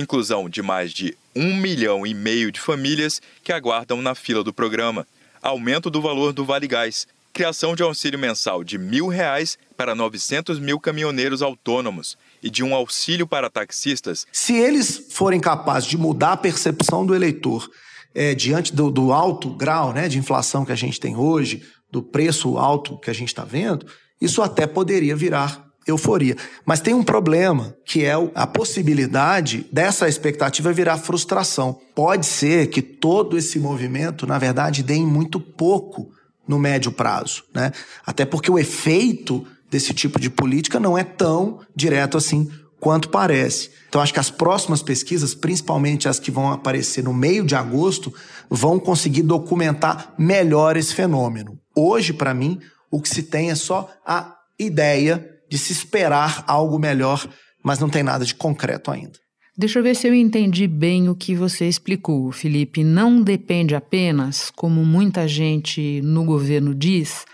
inclusão 0.00 0.48
de 0.48 0.62
mais 0.62 0.92
de 0.92 1.16
um 1.34 1.56
milhão 1.56 2.06
e 2.06 2.14
meio 2.14 2.52
de 2.52 2.60
famílias 2.60 3.20
que 3.42 3.52
aguardam 3.52 4.00
na 4.00 4.14
fila 4.14 4.44
do 4.44 4.52
programa, 4.52 5.06
aumento 5.42 5.90
do 5.90 6.00
valor 6.00 6.32
do 6.32 6.44
Vale 6.44 6.66
Gás, 6.66 7.06
criação 7.32 7.74
de 7.74 7.82
auxílio 7.82 8.18
mensal 8.18 8.64
de 8.64 8.78
mil 8.78 9.08
reais 9.08 9.58
para 9.76 9.94
900 9.94 10.58
mil 10.58 10.80
caminhoneiros 10.80 11.42
autônomos 11.42 12.16
e 12.42 12.50
de 12.50 12.64
um 12.64 12.74
auxílio 12.74 13.26
para 13.26 13.50
taxistas. 13.50 14.26
Se 14.32 14.54
eles 14.54 15.06
forem 15.10 15.40
capazes 15.40 15.88
de 15.88 15.96
mudar 15.96 16.32
a 16.32 16.36
percepção 16.36 17.04
do 17.04 17.14
eleitor 17.14 17.68
é, 18.14 18.34
diante 18.34 18.74
do, 18.74 18.90
do, 18.90 19.12
alto 19.12 19.50
grau 19.50 19.92
né, 19.92 20.08
de 20.08 20.18
inflação 20.18 20.64
que 20.64 20.72
a 20.72 20.76
gente 20.76 20.98
tem 20.98 21.16
hoje, 21.16 21.62
do 21.90 22.02
preço 22.02 22.58
alto 22.58 22.98
que 22.98 23.10
a 23.10 23.14
gente 23.14 23.28
está 23.28 23.44
vendo, 23.44 23.86
isso 24.20 24.42
até 24.42 24.66
poderia 24.66 25.14
virar 25.14 25.67
euforia. 25.90 26.36
Mas 26.64 26.80
tem 26.80 26.94
um 26.94 27.02
problema, 27.02 27.74
que 27.84 28.04
é 28.04 28.12
a 28.34 28.46
possibilidade 28.46 29.66
dessa 29.72 30.08
expectativa 30.08 30.72
virar 30.72 30.98
frustração. 30.98 31.78
Pode 31.94 32.26
ser 32.26 32.68
que 32.68 32.82
todo 32.82 33.36
esse 33.36 33.58
movimento, 33.58 34.26
na 34.26 34.38
verdade, 34.38 34.82
dê 34.82 34.98
muito 34.98 35.40
pouco 35.40 36.10
no 36.46 36.58
médio 36.58 36.90
prazo, 36.90 37.44
né? 37.54 37.72
Até 38.06 38.24
porque 38.24 38.50
o 38.50 38.58
efeito 38.58 39.46
desse 39.70 39.92
tipo 39.92 40.18
de 40.18 40.30
política 40.30 40.80
não 40.80 40.96
é 40.96 41.04
tão 41.04 41.60
direto 41.76 42.16
assim 42.16 42.50
quanto 42.80 43.08
parece. 43.10 43.70
Então 43.88 44.00
acho 44.00 44.12
que 44.12 44.20
as 44.20 44.30
próximas 44.30 44.82
pesquisas, 44.82 45.34
principalmente 45.34 46.08
as 46.08 46.18
que 46.18 46.30
vão 46.30 46.50
aparecer 46.50 47.02
no 47.02 47.12
meio 47.12 47.44
de 47.44 47.54
agosto, 47.54 48.12
vão 48.48 48.78
conseguir 48.78 49.22
documentar 49.22 50.14
melhor 50.18 50.76
esse 50.76 50.94
fenômeno. 50.94 51.58
Hoje, 51.74 52.12
para 52.12 52.34
mim, 52.34 52.60
o 52.90 53.00
que 53.00 53.08
se 53.08 53.22
tem 53.22 53.50
é 53.50 53.54
só 53.54 53.90
a 54.06 54.36
ideia 54.58 55.37
de 55.48 55.58
se 55.58 55.72
esperar 55.72 56.44
algo 56.46 56.78
melhor, 56.78 57.26
mas 57.64 57.78
não 57.78 57.88
tem 57.88 58.02
nada 58.02 58.24
de 58.24 58.34
concreto 58.34 58.90
ainda. 58.90 59.18
Deixa 59.56 59.80
eu 59.80 59.82
ver 59.82 59.96
se 59.96 60.06
eu 60.06 60.14
entendi 60.14 60.68
bem 60.68 61.08
o 61.08 61.16
que 61.16 61.34
você 61.34 61.66
explicou, 61.66 62.30
Felipe. 62.30 62.84
Não 62.84 63.20
depende 63.20 63.74
apenas, 63.74 64.52
como 64.54 64.84
muita 64.84 65.26
gente 65.26 66.00
no 66.02 66.24
governo 66.24 66.72
diz, 66.72 67.24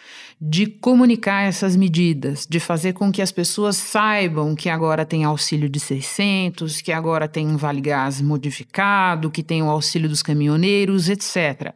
de 0.47 0.67
comunicar 0.67 1.45
essas 1.45 1.75
medidas, 1.75 2.47
de 2.47 2.61
fazer 2.61 2.93
com 2.93 3.11
que 3.11 3.23
as 3.23 3.33
pessoas 3.33 3.79
saibam 3.79 4.55
que 4.55 4.69
agora 4.69 5.07
tem 5.07 5.25
auxílio 5.25 5.71
de 5.71 5.81
600, 5.81 6.83
que 6.83 6.93
agora 6.93 7.27
tem 7.27 7.47
um 7.47 7.57
vale 7.57 7.81
gás 7.81 8.21
modificado, 8.21 9.31
que 9.31 9.43
tem 9.43 9.63
o 9.63 9.71
auxílio 9.71 10.07
dos 10.07 10.23
caminhoneiros, 10.23 11.09
etc. 11.09 11.73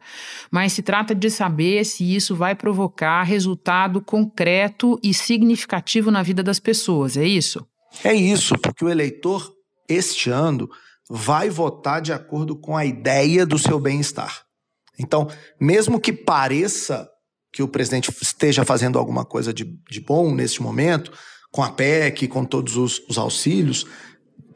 Mas 0.51 0.73
se 0.73 0.83
trata 0.83 1.15
de 1.15 1.31
saber 1.31 1.83
se 1.83 2.15
isso 2.15 2.35
vai 2.35 2.53
provocar 2.53 3.23
resultado 3.23 4.01
concreto 4.01 4.99
e 5.01 5.15
significativo 5.15 6.11
na 6.11 6.21
vida 6.21 6.43
das 6.43 6.59
pessoas, 6.59 7.17
é 7.17 7.25
isso? 7.25 7.65
É 8.03 8.13
isso, 8.13 8.55
porque 8.59 8.85
o 8.85 8.89
eleitor 8.89 9.51
este 9.89 10.29
ano 10.29 10.69
vai 11.09 11.49
votar 11.49 12.03
de 12.03 12.13
acordo 12.13 12.55
com 12.55 12.77
a 12.77 12.85
ideia 12.85 13.47
do 13.47 13.57
seu 13.57 13.79
bem-estar. 13.79 14.43
Então, 14.99 15.27
mesmo 15.59 15.99
que 15.99 16.13
pareça 16.13 17.09
que 17.51 17.63
o 17.63 17.67
presidente 17.67 18.11
esteja 18.21 18.63
fazendo 18.63 18.99
alguma 18.99 19.25
coisa 19.25 19.53
de, 19.53 19.63
de 19.89 19.99
bom 19.99 20.33
neste 20.33 20.61
momento, 20.61 21.11
com 21.51 21.63
a 21.63 21.71
PEC, 21.71 22.27
com 22.27 22.45
todos 22.45 22.77
os, 22.77 23.01
os 23.09 23.17
auxílios, 23.17 23.85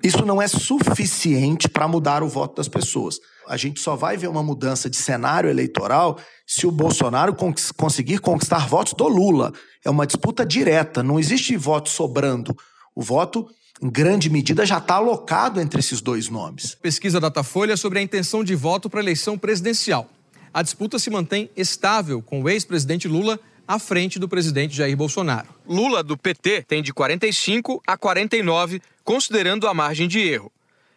isso 0.04 0.26
não 0.26 0.42
é 0.42 0.48
suficiente 0.48 1.70
para 1.70 1.88
mudar 1.88 2.24
o 2.24 2.28
voto 2.28 2.58
das 2.58 2.68
pessoas. 2.68 3.20
A 3.48 3.58
gente 3.58 3.80
só 3.80 3.96
vai 3.96 4.18
ver 4.18 4.28
uma 4.28 4.44
mudança 4.44 4.90
de 4.90 4.98
cenário 4.98 5.50
eleitoral 5.50 6.20
se 6.46 6.68
o 6.68 6.72
Bolsonaro 6.72 7.36
conseguir 7.78 8.20
conquistar 8.20 8.68
votos 8.68 8.94
do 8.94 9.08
Lula. 9.08 9.54
É 9.84 9.90
uma 9.90 10.06
disputa 10.06 10.46
direta, 10.46 11.02
não 11.02 11.20
existe 11.20 11.56
voto 11.56 11.90
sobrando. 11.90 12.56
O 12.94 13.02
voto, 13.02 13.48
em 13.82 13.90
grande 13.90 14.30
medida, 14.30 14.66
já 14.66 14.78
está 14.78 14.96
alocado 14.96 15.60
entre 15.60 15.80
esses 15.80 16.02
dois 16.02 16.30
nomes. 16.30 16.76
Pesquisa 16.76 17.20
Datafolha 17.20 17.76
sobre 17.76 18.00
a 18.00 18.02
intenção 18.02 18.44
de 18.44 18.56
voto 18.56 18.90
para 18.90 19.00
a 19.00 19.04
eleição 19.04 19.38
presidencial 19.38 20.10
a 20.54 20.62
disputa 20.62 21.00
se 21.00 21.10
mantém 21.10 21.50
estável, 21.58 22.22
com 22.22 22.44
o 22.44 22.50
ex-presidente 22.50 23.08
Lula 23.08 23.40
à 23.68 23.80
frente 23.80 24.20
do 24.20 24.30
presidente 24.30 24.76
Jair 24.76 24.96
Bolsonaro. 24.96 25.48
Lula, 25.68 26.04
do 26.04 26.18
PT, 26.18 26.64
tem 26.68 26.84
de 26.84 26.94
45 26.94 27.82
a 27.88 27.98
49, 27.98 28.82
considerando 29.04 29.68
a 29.68 29.74
margem 29.74 30.08
de 30.08 30.20
erro. 30.20 30.52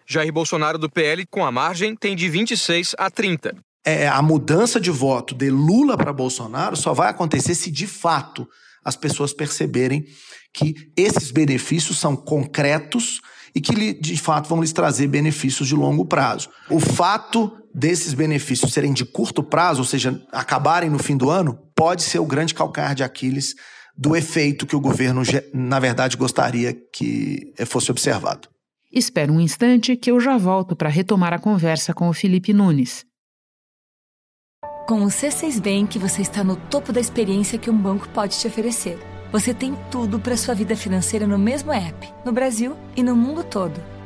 Jair 0.07 0.33
Bolsonaro, 0.33 0.79
do 0.79 0.91
PL, 0.91 1.25
com 1.27 1.45
a 1.45 1.51
margem, 1.51 1.97
tem 1.97 2.15
de 2.15 2.29
26 2.29 2.95
a 2.99 3.11
30. 3.11 3.57
É, 3.85 4.07
a 4.07 4.21
mudança 4.21 4.81
de 4.81 4.91
voto 4.91 5.35
de 5.35 5.49
Lula 5.49 5.97
para 5.97 6.13
Bolsonaro 6.13 6.77
só 6.77 6.93
vai 6.93 7.09
acontecer 7.09 7.55
se, 7.55 7.71
de 7.71 7.87
fato, 7.87 8.49
as 8.85 8.97
pessoas 8.97 9.33
perceberem 9.33 10.05
que 10.53 10.91
esses 10.97 11.31
benefícios 11.31 11.99
são 11.99 12.15
concretos 12.15 13.21
e 13.55 13.61
que, 13.61 13.95
de 13.95 14.17
fato, 14.19 14.49
vão 14.49 14.61
lhes 14.61 14.73
trazer 14.73 15.07
benefícios 15.07 15.67
de 15.67 15.75
longo 15.75 16.05
prazo. 16.05 16.51
O 16.69 16.79
fato 16.79 17.51
desses 17.77 18.15
benefícios 18.15 18.73
serem 18.73 18.93
de 18.93 19.05
curto 19.05 19.43
prazo, 19.43 19.81
ou 19.81 19.85
seja, 19.85 20.19
acabarem 20.33 20.89
no 20.89 20.99
fim 20.99 21.17
do 21.17 21.29
ano, 21.29 21.59
pode 21.75 22.03
ser 22.03 22.19
o 22.19 22.27
grande 22.27 22.55
calcanhar 22.55 22.95
de 22.95 23.05
Aquiles 23.05 23.55
do 23.97 24.17
efeito 24.17 24.67
que 24.67 24.75
o 24.75 24.81
governo, 24.81 25.23
na 25.53 25.79
verdade, 25.79 26.17
gostaria 26.17 26.73
que 26.73 27.53
fosse 27.67 27.91
observado. 27.91 28.49
Espera 28.91 29.31
um 29.31 29.41
instante 29.41 29.97
que 29.97 30.11
eu 30.11 30.19
já 30.21 30.39
volto 30.39 30.75
para 30.75 30.89
retomar 30.89 31.35
a 31.35 31.39
conversa 31.39 31.93
com 31.93 32.09
o 32.09 32.15
Felipe 32.15 32.53
Nunes. 32.53 33.05
Com 34.89 35.03
o 35.03 35.09
C6 35.09 35.61
Bank, 35.61 35.99
você 35.99 36.23
está 36.23 36.43
no 36.43 36.57
topo 36.57 36.93
da 36.93 37.01
experiência 37.01 37.59
que 37.59 37.71
um 37.71 37.77
banco 37.77 38.09
pode 38.11 38.39
te 38.39 38.47
oferecer 38.47 38.99
você 39.33 39.53
tem 39.53 39.75
tudo 39.91 40.19
para 40.19 40.37
sua 40.37 40.55
vida 40.55 40.77
financeira 40.77 41.27
no 41.27 41.39
mesmo 41.39 41.73
app, 41.73 42.09
no 42.25 42.33
Brasil 42.33 42.77
e 42.97 43.03
no 43.03 43.15
mundo 43.17 43.43
todo. 43.43 43.96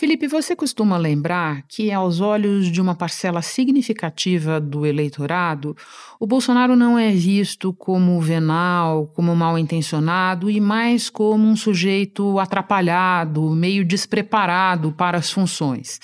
Felipe, 0.00 0.26
você 0.26 0.56
costuma 0.56 0.96
lembrar 0.96 1.62
que, 1.68 1.92
aos 1.92 2.22
olhos 2.22 2.72
de 2.72 2.80
uma 2.80 2.94
parcela 2.94 3.42
significativa 3.42 4.58
do 4.58 4.86
eleitorado, 4.86 5.76
o 6.18 6.26
Bolsonaro 6.26 6.74
não 6.74 6.98
é 6.98 7.10
visto 7.10 7.70
como 7.74 8.18
venal, 8.18 9.08
como 9.08 9.36
mal 9.36 9.58
intencionado 9.58 10.50
e 10.50 10.58
mais 10.58 11.10
como 11.10 11.46
um 11.46 11.54
sujeito 11.54 12.38
atrapalhado, 12.38 13.50
meio 13.50 13.84
despreparado 13.84 14.90
para 14.90 15.18
as 15.18 15.30
funções. 15.30 16.00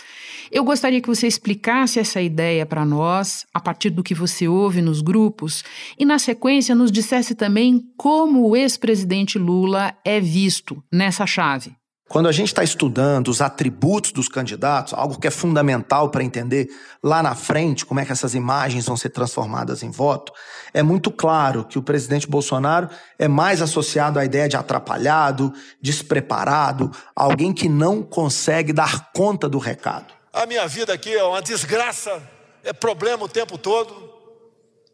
Eu 0.53 0.63
gostaria 0.63 1.01
que 1.01 1.09
você 1.09 1.27
explicasse 1.27 1.99
essa 1.99 2.21
ideia 2.21 2.67
para 2.67 2.85
nós, 2.85 3.47
a 3.55 3.61
partir 3.61 3.89
do 3.89 4.03
que 4.03 4.13
você 4.13 4.47
ouve 4.47 4.83
nos 4.83 5.01
grupos, 5.01 5.65
e, 5.99 6.05
na 6.05 6.19
sequência, 6.19 6.75
nos 6.75 6.93
dissesse 6.93 7.35
também 7.35 7.83
como 7.97 8.47
o 8.47 8.55
ex-presidente 8.55 9.39
Lula 9.39 9.97
é 10.05 10.21
visto 10.21 10.85
nessa 10.93 11.27
chave. 11.27 11.75
Quando 12.09 12.29
a 12.29 12.33
gente 12.33 12.49
está 12.49 12.63
estudando 12.63 13.27
os 13.29 13.41
atributos 13.41 14.13
dos 14.13 14.29
candidatos, 14.29 14.95
algo 14.95 15.19
que 15.19 15.27
é 15.27 15.31
fundamental 15.31 16.09
para 16.09 16.23
entender 16.23 16.69
lá 17.03 17.21
na 17.21 17.35
frente 17.35 17.85
como 17.85 17.99
é 17.99 18.05
que 18.05 18.13
essas 18.13 18.33
imagens 18.33 18.87
vão 18.87 18.97
ser 18.97 19.09
transformadas 19.09 19.83
em 19.83 19.91
voto, 19.91 20.33
é 20.73 20.85
muito 20.85 21.11
claro 21.11 21.65
que 21.65 21.79
o 21.79 21.83
presidente 21.83 22.29
Bolsonaro 22.29 22.89
é 23.19 23.27
mais 23.27 23.61
associado 23.61 24.21
à 24.21 24.25
ideia 24.25 24.49
de 24.49 24.57
atrapalhado, 24.57 25.53
despreparado, 25.83 26.93
alguém 27.15 27.53
que 27.53 27.69
não 27.69 28.05
consegue 28.05 28.73
dar 28.73 29.11
conta 29.13 29.49
do 29.49 29.59
recado. 29.59 30.15
A 30.33 30.47
minha 30.47 30.67
vida 30.69 30.93
aqui 30.93 31.13
é 31.13 31.25
uma 31.25 31.43
desgraça, 31.43 32.23
é 32.63 32.73
problema 32.73 33.25
o 33.25 33.29
tempo 33.29 33.59
todo, 33.59 34.15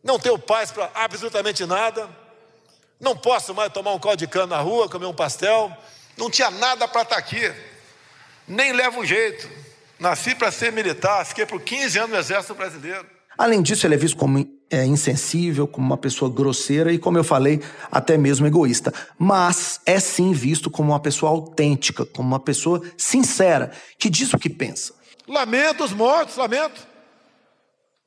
não 0.02 0.18
tenho 0.18 0.38
paz 0.38 0.70
para 0.70 0.90
absolutamente 0.94 1.66
nada, 1.66 2.08
não 2.98 3.14
posso 3.14 3.54
mais 3.54 3.70
tomar 3.70 3.92
um 3.92 3.98
caldo 3.98 4.16
de 4.16 4.26
cana 4.26 4.56
na 4.56 4.62
rua, 4.62 4.88
comer 4.88 5.06
um 5.06 5.14
pastel. 5.14 5.76
Não 6.16 6.30
tinha 6.30 6.50
nada 6.50 6.86
para 6.86 7.02
estar 7.02 7.14
tá 7.16 7.20
aqui. 7.20 7.52
Nem 8.46 8.72
levo 8.72 9.04
jeito. 9.04 9.48
Nasci 9.98 10.34
para 10.34 10.50
ser 10.50 10.72
militar, 10.72 11.24
fiquei 11.24 11.46
por 11.46 11.60
15 11.60 11.98
anos 11.98 12.10
no 12.10 12.16
Exército 12.18 12.54
Brasileiro. 12.54 13.06
Além 13.38 13.62
disso, 13.62 13.86
ele 13.86 13.94
é 13.94 13.98
visto 13.98 14.16
como 14.16 14.46
é, 14.70 14.84
insensível, 14.84 15.66
como 15.66 15.86
uma 15.86 15.96
pessoa 15.96 16.30
grosseira 16.30 16.92
e, 16.92 16.98
como 16.98 17.18
eu 17.18 17.24
falei, 17.24 17.62
até 17.90 18.18
mesmo 18.18 18.46
egoísta. 18.46 18.92
Mas 19.18 19.80
é 19.86 20.00
sim 20.00 20.32
visto 20.32 20.70
como 20.70 20.92
uma 20.92 21.00
pessoa 21.00 21.30
autêntica, 21.30 22.04
como 22.04 22.28
uma 22.28 22.40
pessoa 22.40 22.82
sincera, 22.96 23.70
que 23.98 24.10
diz 24.10 24.32
o 24.32 24.38
que 24.38 24.50
pensa. 24.50 24.92
Lamento 25.26 25.84
os 25.84 25.92
mortos, 25.92 26.36
lamento. 26.36 26.86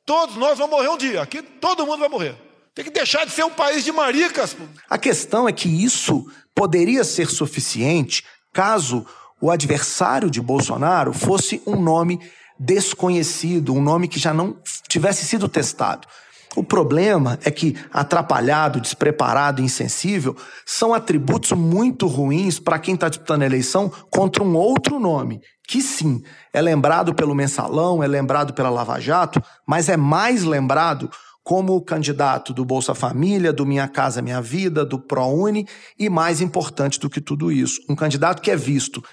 Todos 0.05 0.35
nós 0.35 0.57
vamos 0.57 0.75
morrer 0.75 0.89
um 0.89 0.97
dia. 0.97 1.21
Aqui 1.21 1.41
todo 1.41 1.85
mundo 1.85 1.99
vai 1.99 2.09
morrer. 2.09 2.44
Tem 2.75 2.83
que 2.83 2.91
deixar 2.91 3.25
de 3.25 3.31
ser 3.31 3.45
um 3.45 3.51
país 3.51 3.85
de 3.85 3.91
maricas. 3.93 4.55
A 4.89 4.97
questão 4.97 5.47
é 5.47 5.53
que 5.53 5.69
isso 5.69 6.29
poderia 6.53 7.05
ser 7.05 7.29
suficiente 7.29 8.21
caso 8.51 9.05
o 9.41 9.49
adversário 9.49 10.29
de 10.29 10.41
Bolsonaro 10.41 11.13
fosse 11.13 11.61
um 11.65 11.81
nome 11.81 12.19
desconhecido, 12.59 13.73
um 13.73 13.81
nome 13.81 14.09
que 14.09 14.19
já 14.19 14.33
não 14.33 14.57
tivesse 14.89 15.25
sido 15.25 15.47
testado. 15.47 16.05
O 16.55 16.63
problema 16.63 17.37
é 17.43 17.51
que 17.51 17.77
atrapalhado, 17.91 18.79
despreparado, 18.79 19.61
insensível 19.61 20.35
são 20.65 20.93
atributos 20.93 21.51
muito 21.51 22.07
ruins 22.07 22.59
para 22.59 22.79
quem 22.79 22.95
está 22.95 23.09
disputando 23.09 23.41
a 23.41 23.45
eleição 23.45 23.91
contra 24.09 24.41
um 24.41 24.55
outro 24.55 24.97
nome, 24.99 25.41
que 25.67 25.81
sim, 25.81 26.23
é 26.53 26.61
lembrado 26.61 27.13
pelo 27.13 27.35
mensalão, 27.35 28.01
é 28.01 28.07
lembrado 28.07 28.53
pela 28.53 28.69
Lava 28.69 28.99
Jato, 29.01 29.41
mas 29.67 29.89
é 29.89 29.97
mais 29.97 30.43
lembrado 30.43 31.09
como 31.45 31.79
candidato 31.79 32.51
do 32.51 32.65
Bolsa 32.65 32.95
Família, 32.95 33.53
do 33.53 33.67
Minha 33.67 33.87
Casa 33.87 34.19
Minha 34.19 34.41
Vida, 34.41 34.83
do 34.83 34.97
ProUni 34.97 35.67
e, 35.97 36.09
mais 36.09 36.41
importante 36.41 36.99
do 36.99 37.07
que 37.07 37.21
tudo 37.21 37.51
isso, 37.51 37.79
um 37.87 37.95
candidato 37.95 38.41
que 38.41 38.49
é 38.49 38.55
visto 38.55 39.03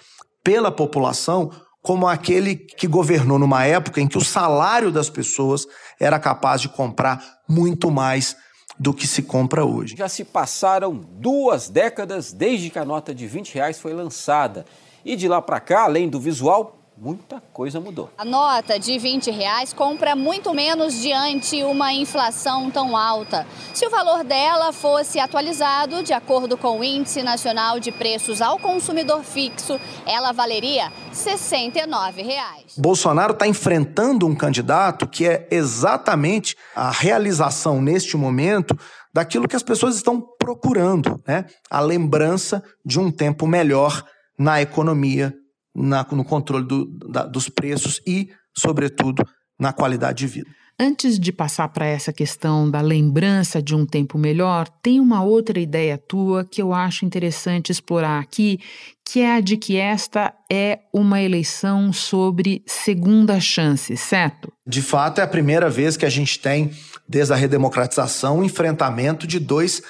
pela 0.43 0.73
população 0.73 1.51
como 1.83 2.09
aquele 2.09 2.57
que 2.57 2.87
governou 2.87 3.39
numa 3.39 3.67
época 3.67 4.01
em 4.01 4.09
que 4.09 4.17
o 4.17 4.25
salário 4.25 4.91
das 4.91 5.11
pessoas 5.11 5.67
era 6.01 6.19
capaz 6.19 6.63
de 6.63 6.71
comprar 6.71 7.23
muito 7.47 7.91
mais 7.91 8.35
do 8.79 8.95
que 8.95 9.07
se 9.07 9.23
compra 9.23 9.63
hoje. 9.63 9.95
Já 9.95 10.09
se 10.09 10.25
passaram 10.25 10.95
duas 10.97 11.69
décadas 11.69 12.33
desde 12.33 12.71
que 12.71 12.79
a 12.79 12.85
nota 12.85 13.15
de 13.15 13.27
20 13.27 13.53
reais 13.53 13.79
foi 13.79 13.93
lançada. 13.93 14.65
E 15.05 15.17
de 15.17 15.29
lá 15.29 15.43
para 15.43 15.61
cá, 15.61 15.83
além 15.83 16.09
do 16.09 16.19
visual, 16.19 16.82
muita 16.97 17.41
coisa 17.53 17.81
mudou. 17.81 18.11
A 18.17 18.25
nota 18.25 18.79
de 18.79 18.99
20 18.99 19.31
reais 19.31 19.73
compra 19.73 20.15
muito 20.15 20.55
menos 20.55 21.01
diante 21.01 21.63
uma 21.65 21.93
inflação 21.93 22.71
tão 22.71 22.97
alta. 22.97 23.47
Se 23.75 23.87
o 23.87 23.91
valor 23.91 24.25
dela 24.25 24.73
fosse 24.73 25.19
atualizado 25.19 26.03
de 26.03 26.13
acordo 26.13 26.57
com 26.57 26.79
o 26.79 26.85
Índice 26.85 27.23
Nacional 27.23 27.81
de 27.81 27.91
Preços 27.91 28.41
ao 28.41 28.59
Consumidor 28.59 29.25
Fixo, 29.25 29.81
ela 30.07 30.33
valeria 30.33 30.93
69 31.13 32.23
reais. 32.23 32.75
Bolsonaro 32.77 33.33
está 33.33 33.47
enfrentando 33.47 34.27
um 34.27 34.35
candidato 34.35 35.07
que 35.07 35.27
é 35.27 35.49
exatamente 35.51 36.57
a 36.75 36.91
realização 36.91 37.83
neste 37.83 38.17
momento 38.17 38.79
daquilo 39.13 39.49
que 39.49 39.57
as 39.57 39.63
pessoas 39.63 39.97
estão 39.97 40.25
procurando, 40.39 41.23
né? 41.27 41.45
A 41.71 41.81
lembrança 41.81 42.63
de 42.85 42.99
um 42.99 43.11
tempo 43.11 43.47
melhor 43.47 44.05
na 44.39 44.63
economia 44.63 45.35
na, 45.75 46.07
no 46.13 46.25
controle 46.25 46.67
do, 46.67 46.87
da, 47.09 47.25
dos 47.25 47.49
preços 47.49 48.01
e, 48.07 48.31
sobretudo, 48.57 49.25
na 49.59 49.73
qualidade 49.73 50.19
de 50.19 50.27
vida. 50.27 50.51
Antes 50.79 51.19
de 51.19 51.31
passar 51.31 51.69
para 51.69 51.87
essa 51.87 52.13
questão 52.13 52.69
da 52.69 52.81
lembrança 52.81 53.63
de 53.63 53.75
um 53.75 53.87
tempo 53.87 54.19
melhor, 54.19 54.69
tem 54.83 54.99
uma 54.99 55.23
outra 55.23 55.61
ideia 55.61 55.97
tua 55.97 56.45
que 56.45 56.61
eu 56.61 56.73
acho 56.73 57.05
interessante 57.05 57.71
explorar 57.71 58.19
aqui, 58.19 58.59
que 59.07 59.21
é 59.21 59.37
a 59.37 59.41
de 59.41 59.57
que 59.57 59.77
esta 59.77 60.35
é 60.51 60.81
uma 60.93 61.21
eleição 61.21 61.93
sobre 61.93 62.65
segunda 62.67 63.39
chance, 63.39 63.97
certo? 63.97 64.53
De 64.67 64.83
fato, 64.83 65.21
é 65.21 65.25
a 65.25 65.29
primeira 65.29 65.69
vez 65.69 65.97
que 65.97 66.07
a 66.07 66.11
gente 66.11 66.39
tem, 66.41 66.73
desde 67.09 67.33
a 67.33 67.37
redemocratização, 67.37 68.39
um 68.39 68.45
enfrentamento 68.45 69.27
de 69.27 69.39
dois 69.39 69.83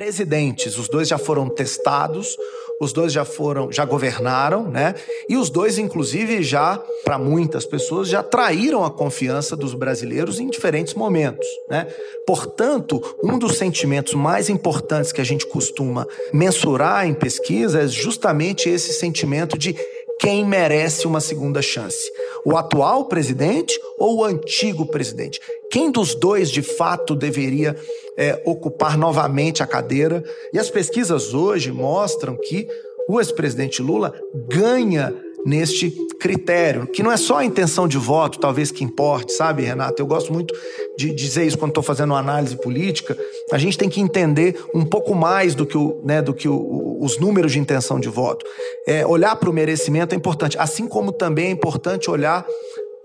presidentes. 0.00 0.78
Os 0.78 0.88
dois 0.88 1.08
já 1.08 1.18
foram 1.18 1.46
testados, 1.46 2.34
os 2.80 2.90
dois 2.90 3.12
já 3.12 3.22
foram, 3.22 3.70
já 3.70 3.84
governaram, 3.84 4.66
né? 4.66 4.94
E 5.28 5.36
os 5.36 5.50
dois, 5.50 5.76
inclusive, 5.76 6.42
já, 6.42 6.82
para 7.04 7.18
muitas 7.18 7.66
pessoas, 7.66 8.08
já 8.08 8.22
traíram 8.22 8.82
a 8.82 8.90
confiança 8.90 9.54
dos 9.54 9.74
brasileiros 9.74 10.40
em 10.40 10.48
diferentes 10.48 10.94
momentos, 10.94 11.46
né? 11.68 11.86
Portanto, 12.26 13.02
um 13.22 13.38
dos 13.38 13.58
sentimentos 13.58 14.14
mais 14.14 14.48
importantes 14.48 15.12
que 15.12 15.20
a 15.20 15.24
gente 15.24 15.46
costuma 15.46 16.06
mensurar 16.32 17.06
em 17.06 17.12
pesquisa 17.12 17.82
é 17.82 17.86
justamente 17.86 18.70
esse 18.70 18.94
sentimento 18.94 19.58
de 19.58 19.76
quem 20.20 20.44
merece 20.44 21.06
uma 21.06 21.20
segunda 21.20 21.60
chance: 21.62 22.10
o 22.44 22.56
atual 22.56 23.06
presidente 23.06 23.80
ou 23.98 24.18
o 24.18 24.24
antigo 24.24 24.86
presidente? 24.86 25.40
Quem 25.70 25.90
dos 25.90 26.14
dois 26.14 26.50
de 26.50 26.62
fato 26.62 27.16
deveria 27.16 27.74
é, 28.16 28.40
ocupar 28.44 28.98
novamente 28.98 29.62
a 29.62 29.66
cadeira. 29.66 30.22
E 30.52 30.58
as 30.58 30.68
pesquisas 30.68 31.32
hoje 31.32 31.72
mostram 31.72 32.36
que 32.36 32.68
o 33.08 33.18
ex-presidente 33.18 33.80
Lula 33.80 34.12
ganha 34.46 35.14
neste 35.44 35.90
critério, 36.20 36.86
que 36.86 37.02
não 37.02 37.10
é 37.10 37.16
só 37.16 37.38
a 37.38 37.44
intenção 37.44 37.88
de 37.88 37.96
voto, 37.96 38.38
talvez 38.38 38.70
que 38.70 38.84
importe, 38.84 39.32
sabe, 39.32 39.62
Renato? 39.62 40.00
Eu 40.00 40.06
gosto 40.06 40.32
muito 40.32 40.54
de 40.98 41.14
dizer 41.14 41.46
isso 41.46 41.56
quando 41.56 41.70
estou 41.70 41.82
fazendo 41.82 42.10
uma 42.10 42.18
análise 42.18 42.56
política. 42.56 43.16
A 43.50 43.56
gente 43.56 43.78
tem 43.78 43.88
que 43.88 44.00
entender 44.00 44.62
um 44.74 44.84
pouco 44.84 45.14
mais 45.14 45.54
do 45.54 45.64
que, 45.64 45.78
o, 45.78 46.00
né, 46.04 46.20
do 46.20 46.34
que 46.34 46.46
o, 46.46 46.54
os 47.00 47.18
números 47.18 47.52
de 47.52 47.58
intenção 47.58 47.98
de 47.98 48.08
voto. 48.08 48.44
É, 48.86 49.06
olhar 49.06 49.34
para 49.36 49.48
o 49.48 49.52
merecimento 49.52 50.14
é 50.14 50.18
importante, 50.18 50.58
assim 50.58 50.86
como 50.86 51.12
também 51.12 51.46
é 51.46 51.50
importante 51.50 52.10
olhar 52.10 52.46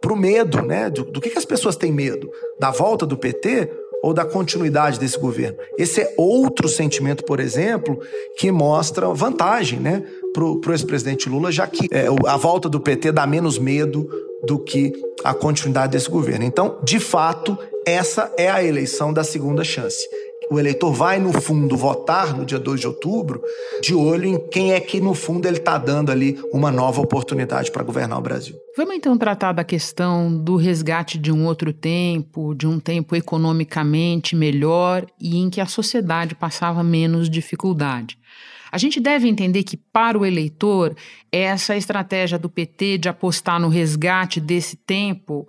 para 0.02 0.14
o 0.14 0.18
medo, 0.18 0.62
né? 0.62 0.90
Do, 0.90 1.06
do 1.06 1.22
que, 1.22 1.30
que 1.30 1.38
as 1.38 1.46
pessoas 1.46 1.76
têm 1.76 1.92
medo? 1.92 2.30
Da 2.60 2.70
volta 2.70 3.06
do 3.06 3.18
PT 3.18 3.72
ou 4.04 4.14
da 4.14 4.24
continuidade 4.24 5.00
desse 5.00 5.18
governo. 5.18 5.58
Esse 5.80 6.02
é 6.02 6.14
outro 6.16 6.70
sentimento, 6.70 7.24
por 7.24 7.40
exemplo, 7.40 8.00
que 8.38 8.52
mostra 8.52 9.12
vantagem 9.14 9.80
né, 9.80 10.04
para 10.32 10.44
o 10.44 10.62
ex-presidente 10.70 11.28
Lula, 11.28 11.52
já 11.52 11.66
que 11.66 11.88
é, 11.90 12.06
a 12.28 12.38
volta 12.38 12.70
do 12.70 12.80
PT 12.80 13.12
dá 13.12 13.26
menos 13.26 13.58
medo 13.58 14.08
do 14.44 14.60
que 14.60 14.94
a 15.24 15.34
continuidade 15.34 15.94
desse 15.94 16.08
governo. 16.08 16.46
Então, 16.46 16.78
de 16.84 17.00
fato, 17.00 17.58
essa 17.84 18.32
é 18.38 18.48
a 18.48 18.64
eleição 18.64 19.12
da 19.12 19.24
segunda 19.24 19.64
chance 19.64 20.08
o 20.50 20.60
eleitor 20.60 20.92
vai, 20.92 21.20
no 21.20 21.32
fundo, 21.34 21.76
votar 21.76 22.36
no 22.36 22.46
dia 22.46 22.60
2 22.60 22.80
de 22.80 22.88
outubro, 22.88 23.42
de 23.82 23.94
olho 23.94 24.26
em 24.26 24.50
quem 24.50 24.74
é 24.74 24.80
que, 24.80 25.00
no 25.00 25.14
fundo, 25.14 25.48
ele 25.48 25.58
está 25.58 25.78
dando 25.78 26.12
ali 26.12 26.40
uma 26.52 26.72
nova 26.72 27.02
oportunidade 27.02 27.72
para 27.72 27.84
governar 27.84 28.20
o 28.20 28.22
Brasil. 28.22 28.56
Vamos 28.78 28.96
então 28.96 29.18
tratar 29.18 29.54
da 29.54 29.64
questão 29.64 30.36
do 30.38 30.56
resgate 30.56 31.18
de 31.18 31.32
um 31.32 31.46
outro 31.46 31.72
tempo, 31.72 32.54
de 32.54 32.68
um 32.68 32.80
tempo 32.80 33.16
economicamente 33.16 34.36
melhor 34.36 35.06
e 35.20 35.38
em 35.38 35.50
que 35.50 35.62
a 35.62 35.66
sociedade 35.66 36.36
passava 36.36 36.84
menos 36.84 37.30
dificuldade. 37.30 38.18
A 38.72 38.78
gente 38.78 39.00
deve 39.00 39.30
entender 39.30 39.64
que, 39.64 39.78
para 39.78 40.20
o 40.20 40.26
eleitor, 40.26 40.94
essa 41.32 41.78
estratégia 41.78 42.38
do 42.38 42.50
PT 42.50 42.98
de 42.98 43.08
apostar 43.08 43.58
no 43.58 43.70
resgate 43.70 44.42
desse 44.42 44.76
tempo 44.76 45.48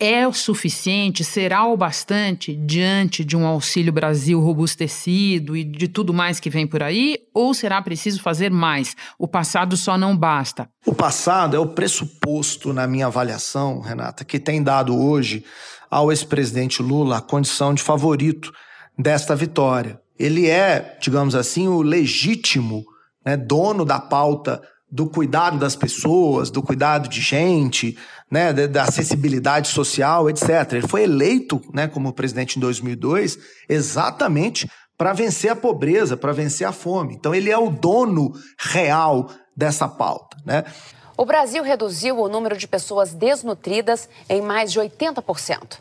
é 0.00 0.28
o 0.28 0.32
suficiente, 0.32 1.24
será 1.24 1.66
o 1.66 1.76
bastante 1.76 2.54
diante 2.54 3.24
de 3.24 3.36
um 3.36 3.44
Auxílio 3.44 3.92
Brasil 3.92 4.40
robustecido 4.40 5.56
e 5.56 5.64
de 5.64 5.88
tudo 5.88 6.14
mais 6.14 6.38
que 6.38 6.48
vem 6.48 6.66
por 6.66 6.82
aí? 6.82 7.18
Ou 7.34 7.52
será 7.52 7.82
preciso 7.82 8.22
fazer 8.22 8.50
mais? 8.50 8.94
O 9.18 9.26
passado 9.26 9.76
só 9.76 9.98
não 9.98 10.16
basta. 10.16 10.68
O 10.86 10.94
passado 10.94 11.56
é 11.56 11.58
o 11.58 11.66
pressuposto, 11.66 12.72
na 12.72 12.86
minha 12.86 13.06
avaliação, 13.06 13.80
Renata, 13.80 14.24
que 14.24 14.38
tem 14.38 14.62
dado 14.62 14.96
hoje 14.96 15.44
ao 15.90 16.12
ex-presidente 16.12 16.80
Lula 16.80 17.18
a 17.18 17.22
condição 17.22 17.74
de 17.74 17.82
favorito 17.82 18.52
desta 18.96 19.34
vitória. 19.34 20.00
Ele 20.16 20.48
é, 20.48 20.96
digamos 21.00 21.34
assim, 21.34 21.66
o 21.66 21.82
legítimo 21.82 22.84
né, 23.24 23.36
dono 23.36 23.84
da 23.84 23.98
pauta 23.98 24.62
do 24.90 25.06
cuidado 25.06 25.58
das 25.58 25.76
pessoas, 25.76 26.50
do 26.50 26.62
cuidado 26.62 27.08
de 27.08 27.20
gente, 27.20 27.96
né, 28.30 28.52
da 28.52 28.84
acessibilidade 28.84 29.68
social, 29.68 30.28
etc. 30.28 30.72
Ele 30.72 30.88
foi 30.88 31.04
eleito 31.04 31.60
né, 31.72 31.86
como 31.88 32.12
presidente 32.12 32.56
em 32.56 32.60
2002 32.60 33.38
exatamente 33.68 34.70
para 34.96 35.12
vencer 35.12 35.50
a 35.50 35.56
pobreza, 35.56 36.16
para 36.16 36.32
vencer 36.32 36.66
a 36.66 36.72
fome. 36.72 37.14
Então 37.14 37.34
ele 37.34 37.50
é 37.50 37.58
o 37.58 37.70
dono 37.70 38.32
real 38.58 39.30
dessa 39.56 39.88
pauta. 39.88 40.36
Né? 40.44 40.64
O 41.16 41.24
Brasil 41.24 41.62
reduziu 41.62 42.18
o 42.18 42.28
número 42.28 42.56
de 42.56 42.68
pessoas 42.68 43.14
desnutridas 43.14 44.08
em 44.28 44.40
mais 44.40 44.70
de 44.70 44.80
80%. 44.80 45.78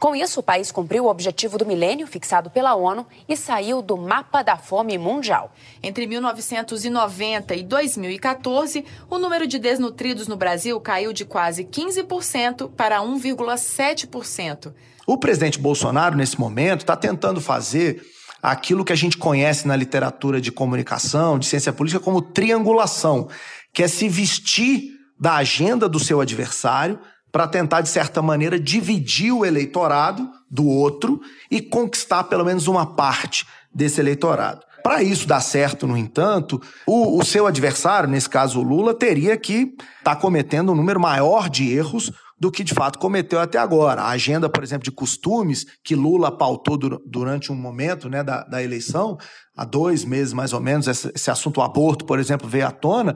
Com 0.00 0.16
isso, 0.16 0.40
o 0.40 0.42
país 0.42 0.72
cumpriu 0.72 1.04
o 1.04 1.10
objetivo 1.10 1.58
do 1.58 1.66
milênio 1.66 2.06
fixado 2.06 2.48
pela 2.48 2.74
ONU 2.74 3.06
e 3.28 3.36
saiu 3.36 3.82
do 3.82 3.98
mapa 3.98 4.42
da 4.42 4.56
fome 4.56 4.96
mundial. 4.96 5.54
Entre 5.82 6.06
1990 6.06 7.54
e 7.54 7.62
2014, 7.62 8.82
o 9.10 9.18
número 9.18 9.46
de 9.46 9.58
desnutridos 9.58 10.26
no 10.26 10.38
Brasil 10.38 10.80
caiu 10.80 11.12
de 11.12 11.26
quase 11.26 11.64
15% 11.64 12.70
para 12.70 13.00
1,7%. 13.00 14.72
O 15.06 15.18
presidente 15.18 15.58
Bolsonaro, 15.58 16.16
nesse 16.16 16.40
momento, 16.40 16.80
está 16.80 16.96
tentando 16.96 17.38
fazer 17.38 18.02
aquilo 18.42 18.86
que 18.86 18.94
a 18.94 18.96
gente 18.96 19.18
conhece 19.18 19.68
na 19.68 19.76
literatura 19.76 20.40
de 20.40 20.50
comunicação, 20.50 21.38
de 21.38 21.44
ciência 21.44 21.74
política, 21.74 22.02
como 22.02 22.22
triangulação, 22.22 23.28
que 23.70 23.82
é 23.82 23.88
se 23.88 24.08
vestir 24.08 24.98
da 25.20 25.34
agenda 25.34 25.86
do 25.86 26.00
seu 26.00 26.22
adversário 26.22 26.98
para 27.32 27.46
tentar, 27.46 27.80
de 27.80 27.88
certa 27.88 28.20
maneira, 28.20 28.58
dividir 28.58 29.32
o 29.32 29.44
eleitorado 29.44 30.28
do 30.50 30.66
outro 30.66 31.20
e 31.50 31.60
conquistar 31.60 32.24
pelo 32.24 32.44
menos 32.44 32.66
uma 32.66 32.86
parte 32.94 33.46
desse 33.72 34.00
eleitorado. 34.00 34.62
Para 34.82 35.02
isso 35.02 35.26
dar 35.26 35.40
certo, 35.40 35.86
no 35.86 35.96
entanto, 35.96 36.60
o, 36.86 37.18
o, 37.18 37.24
seu 37.24 37.46
adversário, 37.46 38.08
nesse 38.08 38.28
caso 38.28 38.60
o 38.60 38.62
Lula, 38.62 38.94
teria 38.94 39.36
que 39.36 39.74
estar 39.98 40.14
tá 40.14 40.16
cometendo 40.16 40.72
um 40.72 40.74
número 40.74 40.98
maior 40.98 41.48
de 41.48 41.70
erros 41.70 42.10
do 42.38 42.50
que 42.50 42.64
de 42.64 42.72
fato 42.72 42.98
cometeu 42.98 43.38
até 43.38 43.58
agora. 43.58 44.00
A 44.00 44.08
agenda, 44.08 44.48
por 44.48 44.64
exemplo, 44.64 44.84
de 44.84 44.90
costumes 44.90 45.66
que 45.84 45.94
Lula 45.94 46.32
pautou 46.32 46.78
durante 46.78 47.52
um 47.52 47.54
momento 47.54 48.08
né, 48.08 48.24
da, 48.24 48.42
da 48.44 48.62
eleição, 48.62 49.18
há 49.54 49.64
dois 49.66 50.04
meses 50.04 50.32
mais 50.32 50.54
ou 50.54 50.60
menos, 50.60 50.88
esse, 50.88 51.12
esse 51.14 51.30
assunto 51.30 51.60
aborto, 51.60 52.06
por 52.06 52.18
exemplo, 52.18 52.48
veio 52.48 52.66
à 52.66 52.70
tona 52.70 53.14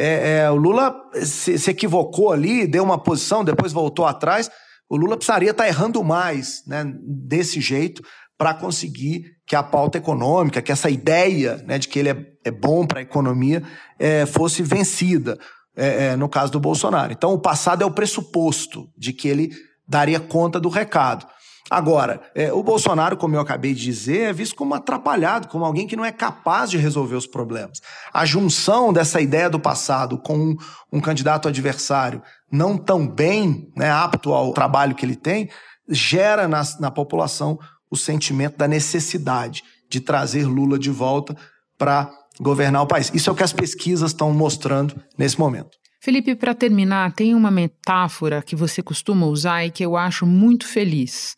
é, 0.00 0.38
é, 0.38 0.50
o 0.50 0.54
Lula 0.54 0.94
se, 1.24 1.58
se, 1.58 1.70
equivocou 1.70 2.32
ali, 2.32 2.68
deu 2.68 2.84
uma 2.84 3.02
posição, 3.02 3.44
depois 3.44 3.72
voltou 3.72 4.06
atrás. 4.06 4.48
O 4.88 4.96
Lula 4.96 5.16
precisaria 5.16 5.50
estar 5.50 5.66
errando 5.66 6.04
mais 6.04 6.62
né, 6.66 6.84
desse 7.02 7.60
jeito 7.60 8.00
para 8.38 8.54
conseguir 8.54 9.24
que 9.44 9.56
a 9.56 9.62
pauta 9.62 9.98
econômica, 9.98 10.62
que 10.62 10.70
essa 10.70 10.88
ideia 10.88 11.56
né, 11.66 11.78
de 11.78 11.88
que 11.88 11.98
ele 11.98 12.10
é, 12.10 12.26
é 12.44 12.50
bom 12.52 12.86
para 12.86 13.00
a 13.00 13.02
economia 13.02 13.60
é, 13.98 14.24
fosse 14.24 14.62
vencida, 14.62 15.36
é, 15.76 16.06
é, 16.06 16.16
no 16.16 16.28
caso 16.28 16.52
do 16.52 16.60
Bolsonaro. 16.60 17.12
Então, 17.12 17.32
o 17.32 17.40
passado 17.40 17.82
é 17.82 17.86
o 17.86 17.90
pressuposto 17.90 18.88
de 18.96 19.12
que 19.12 19.26
ele 19.26 19.50
daria 19.86 20.20
conta 20.20 20.60
do 20.60 20.68
recado. 20.68 21.26
Agora, 21.70 22.22
é, 22.34 22.52
o 22.52 22.62
Bolsonaro, 22.62 23.16
como 23.16 23.36
eu 23.36 23.40
acabei 23.40 23.74
de 23.74 23.82
dizer, 23.82 24.30
é 24.30 24.32
visto 24.32 24.56
como 24.56 24.74
atrapalhado, 24.74 25.48
como 25.48 25.64
alguém 25.64 25.86
que 25.86 25.96
não 25.96 26.04
é 26.04 26.10
capaz 26.10 26.70
de 26.70 26.78
resolver 26.78 27.16
os 27.16 27.26
problemas. 27.26 27.80
A 28.12 28.24
junção 28.24 28.92
dessa 28.92 29.20
ideia 29.20 29.50
do 29.50 29.60
passado 29.60 30.18
com 30.18 30.36
um, 30.36 30.56
um 30.92 31.00
candidato 31.00 31.46
adversário 31.46 32.22
não 32.50 32.78
tão 32.78 33.06
bem 33.06 33.70
né, 33.76 33.90
apto 33.90 34.32
ao 34.32 34.52
trabalho 34.52 34.94
que 34.94 35.04
ele 35.04 35.16
tem, 35.16 35.50
gera 35.88 36.48
na, 36.48 36.62
na 36.80 36.90
população 36.90 37.58
o 37.90 37.96
sentimento 37.96 38.56
da 38.56 38.68
necessidade 38.68 39.62
de 39.90 40.00
trazer 40.00 40.46
Lula 40.46 40.78
de 40.78 40.90
volta 40.90 41.36
para 41.76 42.10
governar 42.40 42.82
o 42.82 42.86
país. 42.86 43.10
Isso 43.14 43.28
é 43.28 43.32
o 43.32 43.36
que 43.36 43.42
as 43.42 43.52
pesquisas 43.52 44.10
estão 44.10 44.32
mostrando 44.32 45.00
nesse 45.18 45.38
momento. 45.38 45.76
Felipe, 46.00 46.36
para 46.36 46.54
terminar, 46.54 47.12
tem 47.12 47.34
uma 47.34 47.50
metáfora 47.50 48.40
que 48.40 48.54
você 48.54 48.80
costuma 48.82 49.26
usar 49.26 49.64
e 49.64 49.70
que 49.70 49.84
eu 49.84 49.96
acho 49.96 50.24
muito 50.24 50.66
feliz. 50.66 51.36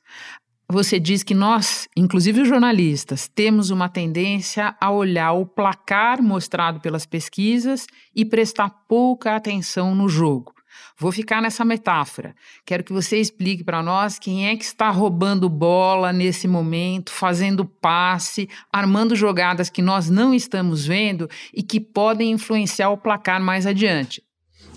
Você 0.71 1.01
diz 1.01 1.23
que 1.23 1.35
nós, 1.35 1.89
inclusive 1.97 2.43
os 2.43 2.49
jornalistas, 2.49 3.27
temos 3.27 3.71
uma 3.71 3.89
tendência 3.89 4.77
a 4.79 4.91
olhar 4.91 5.33
o 5.33 5.47
placar 5.47 6.23
mostrado 6.23 6.79
pelas 6.79 7.07
pesquisas 7.07 7.87
e 8.15 8.25
prestar 8.25 8.69
pouca 8.87 9.35
atenção 9.35 9.95
no 9.95 10.09
jogo. 10.09 10.53
Vou 10.97 11.11
ficar 11.11 11.41
nessa 11.41 11.65
metáfora. 11.65 12.35
Quero 12.65 12.85
que 12.85 12.93
você 12.93 13.17
explique 13.19 13.65
para 13.65 13.83
nós 13.83 14.19
quem 14.19 14.47
é 14.47 14.55
que 14.55 14.63
está 14.63 14.91
roubando 14.91 15.49
bola 15.49 16.13
nesse 16.13 16.47
momento, 16.47 17.11
fazendo 17.11 17.65
passe, 17.65 18.49
armando 18.71 19.17
jogadas 19.17 19.71
que 19.71 19.81
nós 19.81 20.11
não 20.11 20.35
estamos 20.35 20.87
vendo 20.87 21.29
e 21.53 21.63
que 21.63 21.81
podem 21.81 22.31
influenciar 22.33 22.91
o 22.91 22.99
placar 22.99 23.43
mais 23.43 23.67
adiante. 23.67 24.23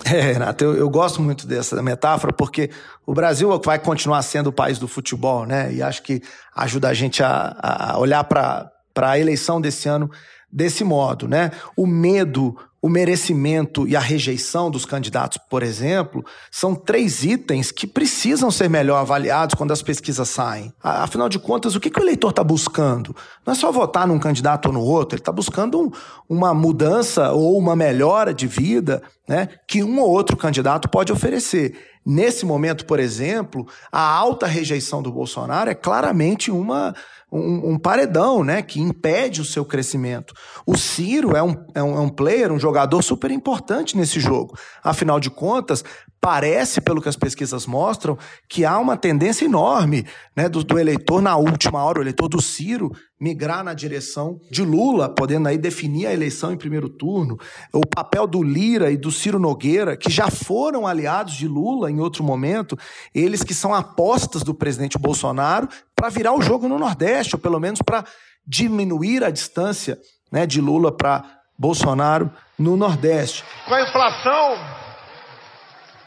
É, 0.06 0.20
Renato, 0.20 0.64
eu, 0.66 0.76
eu, 0.76 0.90
gosto 0.90 1.22
muito 1.22 1.48
dessa 1.48 1.82
metáfora 1.82 2.34
porque 2.34 2.70
o 3.06 3.14
Brasil 3.14 3.58
vai 3.64 3.80
continuar 3.80 4.22
sendo 4.22 4.48
o 4.48 4.54
país 4.54 4.78
do 4.78 4.88
futebol, 4.88 5.46
né? 5.46 5.74
E 5.74 5.82
acho 5.82 6.04
que 6.04 6.22
ajuda 6.54 6.90
a 6.90 6.94
gente 6.94 7.24
a, 7.24 7.56
a 7.62 7.98
olhar 7.98 8.24
para 8.26 8.70
a 8.98 9.18
eleição 9.18 9.62
desse 9.62 9.88
ano 9.88 10.12
desse 10.52 10.84
modo, 10.84 11.28
né? 11.28 11.52
O 11.76 11.88
medo, 11.88 12.56
o 12.84 12.90
merecimento 12.90 13.88
e 13.88 13.96
a 13.96 14.00
rejeição 14.02 14.70
dos 14.70 14.84
candidatos, 14.84 15.38
por 15.50 15.64
exemplo, 15.64 16.22
são 16.52 16.76
três 16.76 17.24
itens 17.24 17.72
que 17.72 17.88
precisam 17.88 18.52
ser 18.52 18.70
melhor 18.70 18.98
avaliados 18.98 19.56
quando 19.56 19.72
as 19.72 19.82
pesquisas 19.82 20.28
saem. 20.28 20.74
Afinal 20.84 21.30
de 21.30 21.40
contas, 21.40 21.76
o 21.76 21.80
que, 21.80 21.90
que 21.90 21.98
o 21.98 22.04
eleitor 22.04 22.32
está 22.32 22.44
buscando? 22.44 23.16
Não 23.46 23.54
é 23.54 23.56
só 23.56 23.72
votar 23.72 24.06
num 24.06 24.20
candidato 24.20 24.66
ou 24.66 24.74
no 24.74 24.82
outro, 24.82 25.16
ele 25.16 25.22
está 25.22 25.32
buscando 25.32 25.80
um, 25.80 25.92
uma 26.28 26.54
mudança 26.54 27.32
ou 27.32 27.58
uma 27.58 27.74
melhora 27.74 28.34
de 28.34 28.48
vida 28.48 29.02
né, 29.26 29.48
que 29.66 29.82
um 29.82 30.02
ou 30.02 30.10
outro 30.10 30.36
candidato 30.36 30.90
pode 30.90 31.14
oferecer. 31.14 31.74
Nesse 32.06 32.46
momento, 32.46 32.86
por 32.86 33.00
exemplo, 33.00 33.66
a 33.90 34.02
alta 34.02 34.46
rejeição 34.46 35.02
do 35.02 35.10
Bolsonaro 35.10 35.70
é 35.70 35.74
claramente 35.74 36.52
uma 36.52 36.94
um, 37.34 37.72
um, 37.72 37.80
paredão, 37.80 38.44
né, 38.44 38.62
que 38.62 38.80
impede 38.80 39.42
o 39.42 39.46
seu 39.46 39.66
crescimento. 39.66 40.34
O 40.66 40.78
Ciro 40.78 41.36
é 41.36 41.42
um, 41.42 41.56
é, 41.74 41.82
um, 41.82 41.98
é 41.98 42.00
um 42.00 42.10
player, 42.10 42.52
um 42.52 42.60
jogador 42.60 43.02
super 43.02 43.32
importante 43.32 43.98
nesse 43.98 44.20
jogo. 44.20 44.58
Afinal 44.84 45.20
de 45.20 45.30
contas, 45.30 45.84
parece, 46.22 46.80
pelo 46.80 47.02
que 47.02 47.10
as 47.10 47.16
pesquisas 47.16 47.66
mostram, 47.66 48.18
que 48.48 48.64
há 48.64 48.78
uma 48.78 48.96
tendência 48.96 49.46
enorme 49.46 50.06
né, 50.38 50.48
do, 50.48 50.64
do, 50.64 50.80
eleitor, 50.80 51.22
na 51.22 51.36
última 51.36 51.84
hora, 51.84 52.00
o 52.00 52.04
eleitor 52.04 52.30
do 52.30 52.42
Ciro, 52.42 52.92
migrar 53.24 53.64
na 53.64 53.74
direção 53.74 54.38
de 54.52 54.64
Lula, 54.64 55.08
podendo 55.08 55.48
aí 55.48 55.58
definir 55.58 56.08
a 56.08 56.14
eleição 56.14 56.52
em 56.52 56.58
primeiro 56.58 56.90
turno. 56.90 57.40
O 57.72 57.88
papel 57.88 58.28
do 58.28 58.44
Lira 58.44 58.92
e 58.92 58.98
do 58.98 59.10
Ciro 59.10 59.40
Nogueira, 59.40 59.96
que 59.96 60.12
já 60.12 60.30
foram 60.30 60.86
aliados 60.86 61.36
de 61.36 61.48
Lula 61.48 61.90
em 61.90 62.02
outro 62.02 62.22
momento, 62.22 62.78
eles 63.16 63.42
que 63.42 63.54
são 63.54 63.74
apostas 63.74 64.44
do 64.44 64.54
presidente 64.54 64.98
Bolsonaro 64.98 65.70
para 65.96 66.10
virar 66.10 66.34
o 66.34 66.42
jogo 66.42 66.68
no 66.68 66.78
Nordeste, 66.78 67.38
ou 67.38 67.40
pelo 67.40 67.62
menos 67.62 67.82
para 67.82 68.04
diminuir 68.46 69.24
a 69.24 69.32
distância 69.32 69.98
né, 70.30 70.46
de 70.46 70.60
Lula 70.60 70.92
para 70.92 71.24
Bolsonaro 71.58 72.30
no 72.60 72.76
Nordeste. 72.76 73.46
Com 73.66 73.74
a 73.74 73.84
inflação 73.84 74.58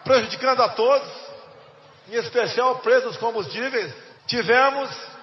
prejudicando 0.05 0.61
a 0.61 0.69
todos, 0.69 1.09
em 2.11 2.17
especial 2.17 2.75
o 2.75 2.79
preço 2.81 3.09
dos 3.09 3.17
combustíveis, 3.17 3.91
tivemos 4.27 5.16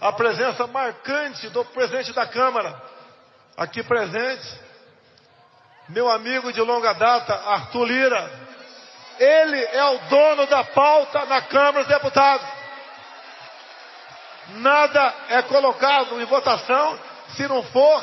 a 0.00 0.12
presença 0.12 0.66
marcante 0.66 1.48
do 1.48 1.64
presidente 1.66 2.12
da 2.12 2.26
Câmara, 2.26 2.80
aqui 3.56 3.82
presente, 3.82 4.60
meu 5.88 6.10
amigo 6.10 6.52
de 6.52 6.60
longa 6.60 6.92
data, 6.94 7.34
Arthur 7.34 7.84
Lira. 7.84 8.30
Ele 9.18 9.60
é 9.62 9.84
o 9.84 9.98
dono 10.08 10.46
da 10.46 10.64
pauta 10.64 11.24
na 11.26 11.42
Câmara 11.42 11.84
dos 11.84 11.88
Deputados. 11.88 12.46
Nada 14.56 15.14
é 15.28 15.42
colocado 15.42 16.20
em 16.20 16.24
votação 16.24 16.98
se 17.36 17.46
não 17.46 17.62
for 17.62 18.02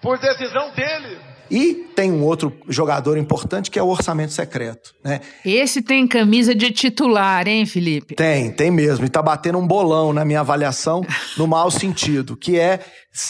por 0.00 0.18
decisão 0.18 0.70
dele. 0.70 1.33
E 1.50 1.74
tem 1.94 2.10
um 2.10 2.22
outro 2.22 2.52
jogador 2.68 3.16
importante 3.16 3.70
que 3.70 3.78
é 3.78 3.82
o 3.82 3.88
orçamento 3.88 4.32
secreto. 4.32 4.94
Né? 5.04 5.20
Esse 5.44 5.82
tem 5.82 6.06
camisa 6.06 6.54
de 6.54 6.70
titular, 6.70 7.46
hein, 7.46 7.66
Felipe? 7.66 8.14
Tem, 8.14 8.50
tem 8.50 8.70
mesmo. 8.70 9.04
E 9.04 9.08
tá 9.08 9.22
batendo 9.22 9.58
um 9.58 9.66
bolão 9.66 10.12
na 10.12 10.24
minha 10.24 10.40
avaliação, 10.40 11.02
no 11.36 11.46
mau 11.46 11.70
sentido, 11.70 12.36
que 12.36 12.58
é, 12.58 12.80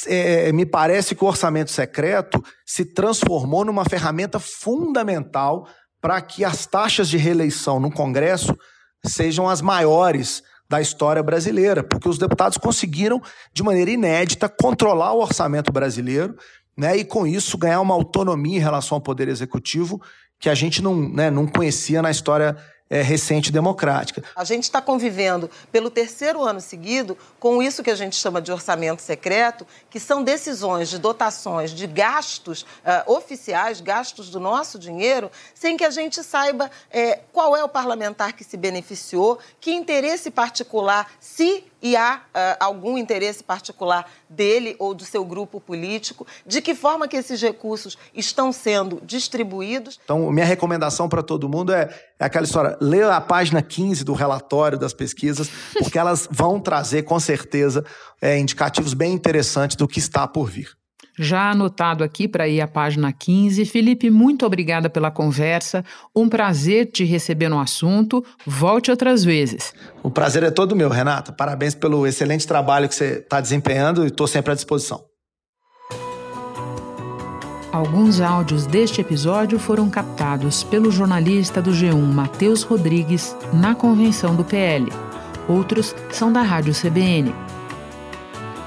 é, 0.06 0.52
me 0.52 0.64
parece 0.64 1.14
que 1.14 1.24
o 1.24 1.26
orçamento 1.26 1.70
secreto 1.70 2.42
se 2.64 2.84
transformou 2.84 3.64
numa 3.64 3.84
ferramenta 3.84 4.38
fundamental 4.38 5.66
para 6.00 6.20
que 6.20 6.44
as 6.44 6.66
taxas 6.66 7.08
de 7.08 7.16
reeleição 7.16 7.80
no 7.80 7.90
Congresso 7.90 8.56
sejam 9.04 9.48
as 9.48 9.60
maiores 9.60 10.42
da 10.68 10.80
história 10.80 11.22
brasileira, 11.22 11.82
porque 11.82 12.08
os 12.08 12.18
deputados 12.18 12.56
conseguiram, 12.56 13.20
de 13.52 13.62
maneira 13.62 13.90
inédita, 13.90 14.48
controlar 14.48 15.12
o 15.12 15.20
orçamento 15.20 15.70
brasileiro 15.70 16.34
né, 16.76 16.96
e, 16.96 17.04
com 17.04 17.26
isso, 17.26 17.58
ganhar 17.58 17.80
uma 17.80 17.94
autonomia 17.94 18.56
em 18.56 18.62
relação 18.62 18.96
ao 18.96 19.02
Poder 19.02 19.28
Executivo 19.28 20.00
que 20.38 20.48
a 20.48 20.54
gente 20.54 20.82
não, 20.82 21.08
né, 21.08 21.30
não 21.30 21.46
conhecia 21.46 22.02
na 22.02 22.10
história 22.10 22.56
é, 22.90 23.00
recente 23.00 23.50
democrática. 23.50 24.22
A 24.36 24.44
gente 24.44 24.64
está 24.64 24.80
convivendo 24.80 25.50
pelo 25.72 25.90
terceiro 25.90 26.42
ano 26.42 26.60
seguido 26.60 27.16
com 27.40 27.62
isso 27.62 27.82
que 27.82 27.90
a 27.90 27.94
gente 27.94 28.14
chama 28.16 28.42
de 28.42 28.52
orçamento 28.52 29.00
secreto, 29.00 29.66
que 29.88 29.98
são 29.98 30.22
decisões 30.22 30.90
de 30.90 30.98
dotações 30.98 31.70
de 31.70 31.86
gastos 31.86 32.62
uh, 32.62 33.12
oficiais, 33.12 33.80
gastos 33.80 34.28
do 34.28 34.38
nosso 34.38 34.78
dinheiro, 34.78 35.30
sem 35.54 35.76
que 35.76 35.84
a 35.84 35.90
gente 35.90 36.22
saiba 36.22 36.70
é, 36.90 37.20
qual 37.32 37.56
é 37.56 37.64
o 37.64 37.68
parlamentar 37.68 38.34
que 38.34 38.44
se 38.44 38.56
beneficiou, 38.56 39.38
que 39.60 39.72
interesse 39.72 40.30
particular, 40.30 41.10
se 41.18 41.64
e 41.84 41.96
há 41.96 42.16
uh, 42.16 42.56
algum 42.60 42.96
interesse 42.96 43.44
particular 43.44 44.10
dele 44.26 44.74
ou 44.78 44.94
do 44.94 45.04
seu 45.04 45.22
grupo 45.22 45.60
político, 45.60 46.26
de 46.46 46.62
que 46.62 46.74
forma 46.74 47.06
que 47.06 47.14
esses 47.14 47.42
recursos 47.42 47.98
estão 48.14 48.50
sendo 48.52 49.02
distribuídos. 49.04 50.00
Então, 50.02 50.32
minha 50.32 50.46
recomendação 50.46 51.10
para 51.10 51.22
todo 51.22 51.46
mundo 51.46 51.74
é, 51.74 51.94
é 52.18 52.24
aquela 52.24 52.44
história, 52.44 52.76
lê 52.80 53.02
a 53.02 53.20
página 53.20 53.60
15 53.60 54.04
do 54.04 54.12
relatório 54.12 54.78
das 54.78 54.92
pesquisas, 54.92 55.50
porque 55.78 55.98
elas 55.98 56.28
vão 56.30 56.60
trazer, 56.60 57.02
com 57.02 57.18
certeza, 57.18 57.84
é, 58.22 58.38
indicativos 58.38 58.94
bem 58.94 59.12
interessantes 59.12 59.76
do 59.76 59.88
que 59.88 59.98
está 59.98 60.26
por 60.26 60.48
vir. 60.48 60.68
Já 61.18 61.50
anotado 61.50 62.02
aqui 62.02 62.26
para 62.26 62.48
ir 62.48 62.60
à 62.60 62.66
página 62.66 63.12
15. 63.12 63.64
Felipe, 63.66 64.10
muito 64.10 64.44
obrigada 64.44 64.90
pela 64.90 65.10
conversa. 65.10 65.84
Um 66.14 66.28
prazer 66.28 66.86
te 66.86 67.04
receber 67.04 67.48
no 67.48 67.60
assunto. 67.60 68.24
Volte 68.44 68.90
outras 68.90 69.22
vezes. 69.24 69.72
O 70.02 70.10
prazer 70.10 70.42
é 70.42 70.50
todo 70.50 70.74
meu, 70.74 70.88
Renata. 70.88 71.32
Parabéns 71.32 71.74
pelo 71.74 72.04
excelente 72.04 72.46
trabalho 72.46 72.88
que 72.88 72.94
você 72.94 73.18
está 73.18 73.40
desempenhando 73.40 74.02
e 74.02 74.08
estou 74.08 74.26
sempre 74.26 74.52
à 74.52 74.54
disposição. 74.54 75.04
Alguns 77.74 78.20
áudios 78.20 78.66
deste 78.66 79.00
episódio 79.00 79.58
foram 79.58 79.90
captados 79.90 80.62
pelo 80.62 80.92
jornalista 80.92 81.60
do 81.60 81.72
G1 81.72 81.96
Matheus 81.96 82.62
Rodrigues 82.62 83.36
na 83.52 83.74
convenção 83.74 84.36
do 84.36 84.44
PL. 84.44 84.92
Outros 85.48 85.92
são 86.12 86.32
da 86.32 86.40
Rádio 86.40 86.72
CBN. 86.72 87.34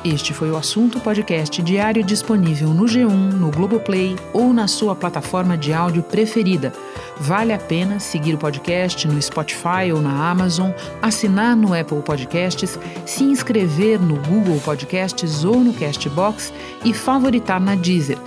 Este 0.03 0.33
foi 0.33 0.51
o 0.51 0.57
assunto 0.57 0.99
podcast 0.99 1.61
diário 1.61 2.03
disponível 2.03 2.73
no 2.73 2.83
G1, 2.83 3.31
no 3.31 3.49
Globoplay 3.49 4.13
ou 4.33 4.51
na 4.51 4.67
sua 4.67 4.93
plataforma 4.93 5.57
de 5.57 5.71
áudio 5.71 6.03
preferida. 6.03 6.73
Vale 7.17 7.53
a 7.53 7.57
pena 7.57 8.01
seguir 8.01 8.33
o 8.33 8.37
podcast 8.37 9.07
no 9.07 9.21
Spotify 9.21 9.89
ou 9.95 10.01
na 10.01 10.29
Amazon, 10.29 10.71
assinar 11.01 11.55
no 11.55 11.73
Apple 11.73 12.01
Podcasts, 12.01 12.77
se 13.05 13.23
inscrever 13.23 14.01
no 14.01 14.17
Google 14.23 14.59
Podcasts 14.59 15.45
ou 15.45 15.61
no 15.61 15.73
Castbox 15.73 16.51
e 16.83 16.93
favoritar 16.93 17.61
na 17.61 17.73
Deezer. 17.73 18.26